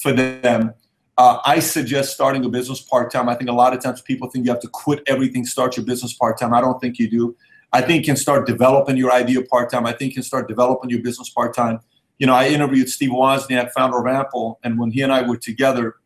for 0.00 0.12
them. 0.12 0.74
Uh, 1.18 1.38
I 1.44 1.60
suggest 1.60 2.12
starting 2.12 2.44
a 2.44 2.48
business 2.48 2.80
part 2.80 3.10
time. 3.12 3.28
I 3.28 3.34
think 3.34 3.48
a 3.48 3.52
lot 3.52 3.74
of 3.74 3.82
times 3.82 4.02
people 4.02 4.28
think 4.28 4.44
you 4.44 4.50
have 4.50 4.60
to 4.60 4.68
quit 4.68 5.02
everything, 5.06 5.46
start 5.46 5.76
your 5.76 5.86
business 5.86 6.12
part 6.12 6.38
time. 6.38 6.52
I 6.52 6.60
don't 6.60 6.80
think 6.80 6.98
you 6.98 7.08
do. 7.08 7.36
I 7.72 7.80
think 7.80 8.06
you 8.06 8.12
can 8.12 8.16
start 8.16 8.46
developing 8.46 8.96
your 8.96 9.12
idea 9.12 9.42
part 9.42 9.70
time. 9.70 9.86
I 9.86 9.92
think 9.92 10.12
you 10.12 10.16
can 10.16 10.22
start 10.22 10.48
developing 10.48 10.90
your 10.90 11.02
business 11.02 11.28
part 11.30 11.54
time. 11.54 11.80
You 12.18 12.26
know, 12.26 12.34
I 12.34 12.48
interviewed 12.48 12.88
Steve 12.88 13.10
Wozniak, 13.10 13.72
founder 13.72 13.98
of 13.98 14.06
Apple, 14.06 14.58
and 14.62 14.78
when 14.78 14.90
he 14.90 15.02
and 15.02 15.12
I 15.12 15.22
were 15.22 15.36
together, 15.36 15.96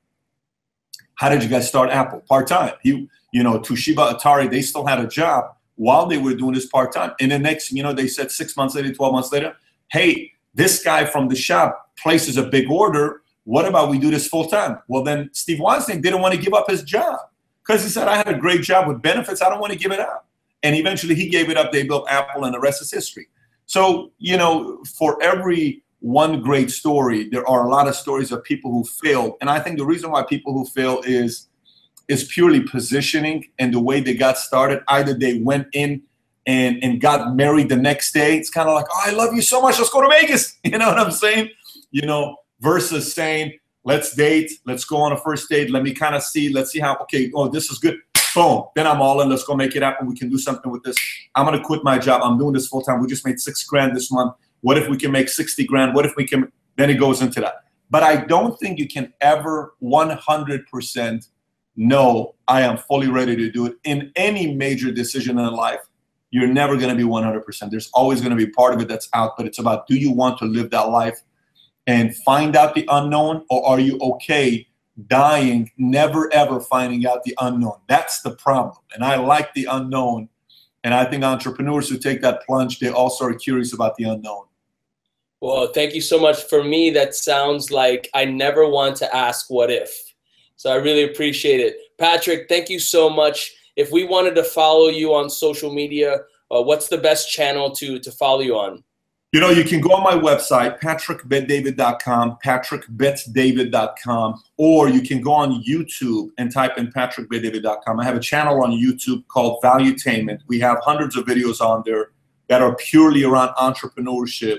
how 1.14 1.29
did 1.29 1.43
you 1.43 1.49
guys 1.49 1.69
start 1.69 1.90
Apple 1.90 2.21
part 2.29 2.47
time? 2.47 2.75
He, 2.83 3.09
you 3.33 3.43
know, 3.43 3.59
Toshiba, 3.59 4.19
Atari, 4.19 4.51
they 4.51 4.62
still 4.62 4.87
had 4.87 5.01
a 5.01 5.07
job 5.07 5.55
while 5.77 6.07
they 6.07 6.19
were 6.19 6.35
doing 6.35 6.55
this 6.55 6.66
part 6.66 6.93
time. 6.93 7.12
And 7.21 7.31
the 7.31 7.38
next, 7.38 7.73
you 7.73 7.83
know, 7.83 7.93
they 7.93 8.07
said 8.07 8.31
six 8.31 8.57
months 8.57 8.75
later, 8.75 8.93
twelve 8.93 9.12
months 9.12 9.33
later, 9.33 9.57
hey, 9.90 10.33
this 10.55 10.83
guy 10.83 11.05
from 11.05 11.29
the 11.29 11.37
shop 11.37 11.90
places 11.97 12.37
a 12.37 12.43
big 12.43 12.71
order. 12.71 13.23
What 13.45 13.66
about 13.66 13.90
we 13.90 13.99
do 13.99 14.11
this 14.11 14.29
full 14.29 14.47
time? 14.47 14.79
Well, 14.88 15.03
then 15.03 15.31
Steve 15.33 15.59
Wozniak 15.59 16.03
didn't 16.03 16.21
want 16.21 16.35
to 16.35 16.40
give 16.40 16.55
up 16.55 16.71
his 16.71 16.83
job 16.83 17.19
because 17.66 17.83
he 17.83 17.88
said, 17.88 18.09
I 18.09 18.16
had 18.16 18.29
a 18.29 18.37
great 18.37 18.62
job 18.62 18.87
with 18.87 19.01
benefits. 19.01 19.43
I 19.43 19.49
don't 19.49 19.61
want 19.61 19.73
to 19.73 19.79
give 19.79 19.93
it 19.93 20.01
up. 20.01 20.29
And 20.62 20.77
eventually 20.77 21.14
he 21.14 21.29
gave 21.29 21.49
it 21.49 21.57
up. 21.57 21.73
They 21.73 21.85
built 21.85 22.09
Apple, 22.11 22.45
and 22.45 22.55
the 22.55 22.61
rest 22.61 22.83
is 22.83 22.90
history. 22.90 23.29
So, 23.66 24.12
you 24.19 24.37
know, 24.37 24.83
for 24.99 25.23
every 25.23 25.83
one 26.01 26.43
great 26.43 26.71
story, 26.71 27.29
there 27.31 27.49
are 27.49 27.66
a 27.66 27.71
lot 27.71 27.88
of 27.88 27.95
stories 27.95 28.33
of 28.33 28.43
people 28.45 28.71
who 28.71 28.85
failed. 28.85 29.35
And 29.40 29.49
I 29.49 29.61
think 29.61 29.79
the 29.79 29.87
reason 29.87 30.11
why 30.11 30.23
people 30.23 30.53
who 30.53 30.66
fail 30.66 31.01
is 31.07 31.49
is 32.11 32.25
purely 32.25 32.61
positioning 32.61 33.49
and 33.59 33.73
the 33.73 33.81
way 33.81 34.01
they 34.01 34.14
got 34.14 34.37
started. 34.37 34.83
Either 34.88 35.14
they 35.14 35.38
went 35.38 35.68
in 35.73 36.03
and, 36.46 36.83
and 36.83 37.01
got 37.01 37.37
married 37.37 37.68
the 37.68 37.77
next 37.77 38.12
day. 38.12 38.37
It's 38.37 38.51
kind 38.51 38.68
of 38.68 38.75
like, 38.75 38.87
oh, 38.90 39.03
I 39.07 39.12
love 39.12 39.35
you 39.35 39.42
so 39.42 39.62
much. 39.62 39.79
Let's 39.79 39.90
go 39.90 40.03
to 40.03 40.09
Vegas. 40.09 40.59
You 40.64 40.79
know 40.79 40.88
what 40.88 40.99
I'm 40.99 41.12
saying? 41.12 41.51
You 41.92 42.03
know, 42.03 42.37
versus 42.61 43.14
saying, 43.14 43.59
let's 43.85 44.14
date, 44.14 44.51
let's 44.66 44.85
go 44.85 44.99
on 44.99 45.12
a 45.12 45.16
first 45.16 45.49
date. 45.49 45.70
Let 45.70 45.83
me 45.83 45.94
kind 45.94 46.14
of 46.14 46.23
see, 46.23 46.53
let's 46.53 46.73
see 46.73 46.81
how, 46.81 46.96
okay, 47.03 47.31
oh, 47.35 47.49
this 47.49 47.70
is 47.70 47.79
good 47.79 47.99
boom, 48.35 48.64
then 48.75 48.87
I'm 48.87 49.01
all 49.01 49.20
in. 49.20 49.29
Let's 49.29 49.44
go 49.44 49.55
make 49.55 49.77
it 49.77 49.83
happen. 49.83 50.07
We 50.07 50.16
can 50.16 50.29
do 50.29 50.38
something 50.38 50.70
with 50.70 50.83
this. 50.83 50.96
I'm 51.35 51.44
gonna 51.44 51.62
quit 51.62 51.83
my 51.85 51.99
job. 51.99 52.23
I'm 52.23 52.38
doing 52.38 52.53
this 52.53 52.68
full 52.68 52.83
time. 52.83 53.01
We 53.01 53.07
just 53.07 53.27
made 53.27 53.40
six 53.40 53.64
grand 53.64 53.96
this 53.96 54.11
month. 54.11 54.35
What 54.61 54.77
if 54.79 54.88
we 54.88 54.96
can 54.96 55.11
make 55.11 55.29
60 55.29 55.64
grand? 55.64 55.94
What 55.94 56.07
if 56.07 56.14
we 56.16 56.27
can? 56.27 56.51
Then 56.77 56.90
it 56.90 56.94
goes 56.94 57.23
into 57.23 57.40
that. 57.40 57.64
But 57.88 58.03
I 58.03 58.25
don't 58.25 58.59
think 58.61 58.79
you 58.79 58.87
can 58.87 59.12
ever 59.20 59.75
100% 59.83 61.29
know 61.81 62.35
I 62.47 62.62
am 62.62 62.77
fully 62.77 63.09
ready 63.09 63.35
to 63.37 63.51
do 63.51 63.66
it 63.66 63.77
in 63.85 64.12
any 64.16 64.55
major 64.55 64.93
decision 64.93 65.38
in 65.38 65.53
life. 65.53 65.81
You're 66.31 66.47
never 66.47 66.77
going 66.77 66.90
to 66.90 66.95
be 66.95 67.09
100%. 67.09 67.71
There's 67.71 67.90
always 67.93 68.21
going 68.21 68.31
to 68.31 68.37
be 68.37 68.51
part 68.51 68.75
of 68.75 68.81
it 68.81 68.88
that's 68.88 69.09
out, 69.14 69.37
but 69.37 69.47
it's 69.47 69.59
about 69.59 69.87
do 69.88 69.97
you 69.97 70.12
want 70.12 70.38
to 70.38 70.45
live 70.45 70.71
that 70.71 70.90
life 70.90 71.21
and 71.87 72.14
find 72.14 72.55
out 72.55 72.75
the 72.75 72.87
unknown, 72.88 73.45
or 73.51 73.66
are 73.66 73.81
you 73.81 73.99
okay 74.01 74.69
dying, 75.09 75.71
never 75.79 76.33
ever 76.33 76.61
finding 76.61 77.07
out 77.07 77.25
the 77.25 77.35
unknown. 77.40 77.79
That's 77.88 78.23
the 78.23 78.33
problem. 78.33 78.77
And 78.95 79.05
I 79.05 79.16
like 79.16 79.53
the 79.55 79.66
unknown. 79.71 80.29
And 80.83 80.95
I 80.95 81.05
think 81.05 81.25
entrepreneurs 81.25 81.88
who 81.88 81.99
take 81.99 82.23
that 82.23 82.43
plunge, 82.47 82.79
they 82.79 82.88
also 82.88 83.27
are 83.27 83.35
curious 83.35 83.73
about 83.73 83.97
the 83.97 84.05
unknown. 84.05 84.45
Well, 85.40 85.69
thank 85.69 85.95
you 85.95 86.01
so 86.01 86.19
much. 86.19 86.43
For 86.45 86.62
me, 86.62 86.90
that 86.90 87.14
sounds 87.14 87.71
like 87.71 88.09
I 88.14 88.25
never 88.25 88.69
want 88.69 88.97
to 88.97 89.14
ask 89.14 89.47
what 89.49 89.71
if. 89.71 90.10
So 90.61 90.70
I 90.70 90.75
really 90.75 91.05
appreciate 91.05 91.61
it. 91.61 91.79
Patrick, 91.96 92.46
thank 92.46 92.68
you 92.68 92.79
so 92.79 93.09
much. 93.09 93.51
If 93.77 93.90
we 93.90 94.05
wanted 94.05 94.35
to 94.35 94.44
follow 94.44 94.88
you 94.88 95.14
on 95.14 95.31
social 95.31 95.73
media, 95.73 96.18
uh, 96.51 96.61
what's 96.61 96.88
the 96.88 96.99
best 96.99 97.31
channel 97.31 97.70
to, 97.77 97.99
to 97.99 98.12
follow 98.12 98.40
you 98.40 98.57
on? 98.57 98.85
You 99.33 99.40
know, 99.40 99.49
you 99.49 99.64
can 99.64 99.81
go 99.81 99.92
on 99.92 100.05
my 100.05 100.23
website, 100.23 100.79
patrickbetdavid.com, 100.79 102.37
patrickbetdavid.com, 102.44 104.42
or 104.59 104.90
you 104.90 105.01
can 105.01 105.23
go 105.23 105.33
on 105.33 105.64
YouTube 105.64 106.29
and 106.37 106.53
type 106.53 106.77
in 106.77 106.88
patrickbetdavid.com. 106.92 107.99
I 107.99 108.05
have 108.05 108.16
a 108.16 108.20
channel 108.20 108.62
on 108.62 108.73
YouTube 108.73 109.27
called 109.29 109.62
Valuetainment. 109.62 110.40
We 110.46 110.61
have 110.61 110.77
hundreds 110.83 111.16
of 111.16 111.25
videos 111.25 111.62
on 111.62 111.85
there 111.87 112.11
that 112.49 112.61
are 112.61 112.75
purely 112.75 113.25
around 113.25 113.55
entrepreneurship, 113.55 114.59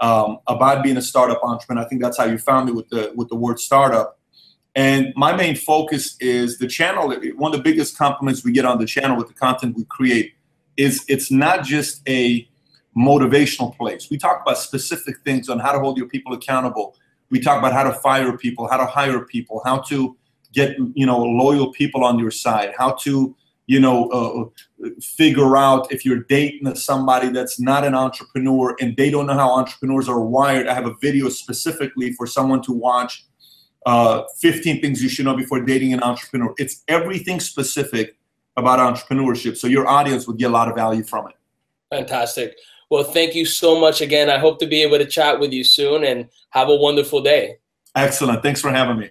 um, 0.00 0.40
about 0.46 0.82
being 0.82 0.98
a 0.98 1.02
startup 1.02 1.42
entrepreneur. 1.42 1.82
I 1.82 1.88
think 1.88 2.02
that's 2.02 2.18
how 2.18 2.24
you 2.26 2.36
found 2.36 2.66
me 2.66 2.72
with 2.72 2.90
the 2.90 3.12
with 3.16 3.30
the 3.30 3.34
word 3.34 3.58
startup. 3.58 4.17
And 4.78 5.12
my 5.16 5.34
main 5.34 5.56
focus 5.56 6.16
is 6.20 6.58
the 6.58 6.68
channel. 6.68 7.12
One 7.34 7.52
of 7.52 7.58
the 7.58 7.64
biggest 7.64 7.98
compliments 7.98 8.44
we 8.44 8.52
get 8.52 8.64
on 8.64 8.78
the 8.78 8.86
channel 8.86 9.16
with 9.16 9.26
the 9.26 9.34
content 9.34 9.76
we 9.76 9.82
create 9.86 10.34
is 10.76 11.04
it's 11.08 11.32
not 11.32 11.64
just 11.64 12.00
a 12.08 12.48
motivational 12.96 13.76
place. 13.76 14.08
We 14.08 14.18
talk 14.18 14.40
about 14.42 14.56
specific 14.56 15.16
things 15.24 15.48
on 15.48 15.58
how 15.58 15.72
to 15.72 15.80
hold 15.80 15.96
your 15.96 16.06
people 16.06 16.32
accountable. 16.32 16.94
We 17.28 17.40
talk 17.40 17.58
about 17.58 17.72
how 17.72 17.82
to 17.82 17.92
fire 17.92 18.38
people, 18.38 18.68
how 18.68 18.76
to 18.76 18.86
hire 18.86 19.18
people, 19.24 19.60
how 19.64 19.78
to 19.88 20.16
get 20.52 20.76
you 20.94 21.06
know 21.06 21.24
loyal 21.24 21.72
people 21.72 22.04
on 22.04 22.16
your 22.20 22.30
side, 22.30 22.72
how 22.78 22.92
to 23.02 23.34
you 23.66 23.80
know 23.80 24.08
uh, 24.10 24.88
figure 25.00 25.56
out 25.56 25.90
if 25.90 26.04
you're 26.04 26.22
dating 26.28 26.72
somebody 26.76 27.30
that's 27.30 27.58
not 27.58 27.84
an 27.84 27.96
entrepreneur 27.96 28.76
and 28.80 28.96
they 28.96 29.10
don't 29.10 29.26
know 29.26 29.34
how 29.34 29.50
entrepreneurs 29.58 30.08
are 30.08 30.20
wired. 30.20 30.68
I 30.68 30.74
have 30.74 30.86
a 30.86 30.94
video 31.02 31.30
specifically 31.30 32.12
for 32.12 32.28
someone 32.28 32.62
to 32.62 32.72
watch. 32.72 33.24
Uh, 33.86 34.24
15 34.38 34.80
things 34.80 35.02
you 35.02 35.08
should 35.08 35.24
know 35.24 35.36
before 35.36 35.60
dating 35.60 35.92
an 35.92 36.02
entrepreneur. 36.02 36.52
It's 36.58 36.82
everything 36.88 37.40
specific 37.40 38.16
about 38.56 38.78
entrepreneurship. 38.80 39.56
So 39.56 39.66
your 39.66 39.86
audience 39.86 40.26
would 40.26 40.36
get 40.36 40.46
a 40.46 40.52
lot 40.52 40.68
of 40.68 40.74
value 40.74 41.04
from 41.04 41.28
it. 41.28 41.34
Fantastic. 41.90 42.56
Well, 42.90 43.04
thank 43.04 43.34
you 43.34 43.46
so 43.46 43.78
much 43.80 44.00
again. 44.00 44.30
I 44.30 44.38
hope 44.38 44.58
to 44.60 44.66
be 44.66 44.82
able 44.82 44.98
to 44.98 45.06
chat 45.06 45.38
with 45.38 45.52
you 45.52 45.62
soon 45.62 46.04
and 46.04 46.28
have 46.50 46.68
a 46.68 46.74
wonderful 46.74 47.20
day. 47.22 47.56
Excellent. 47.94 48.42
Thanks 48.42 48.60
for 48.60 48.70
having 48.70 48.98
me. 48.98 49.10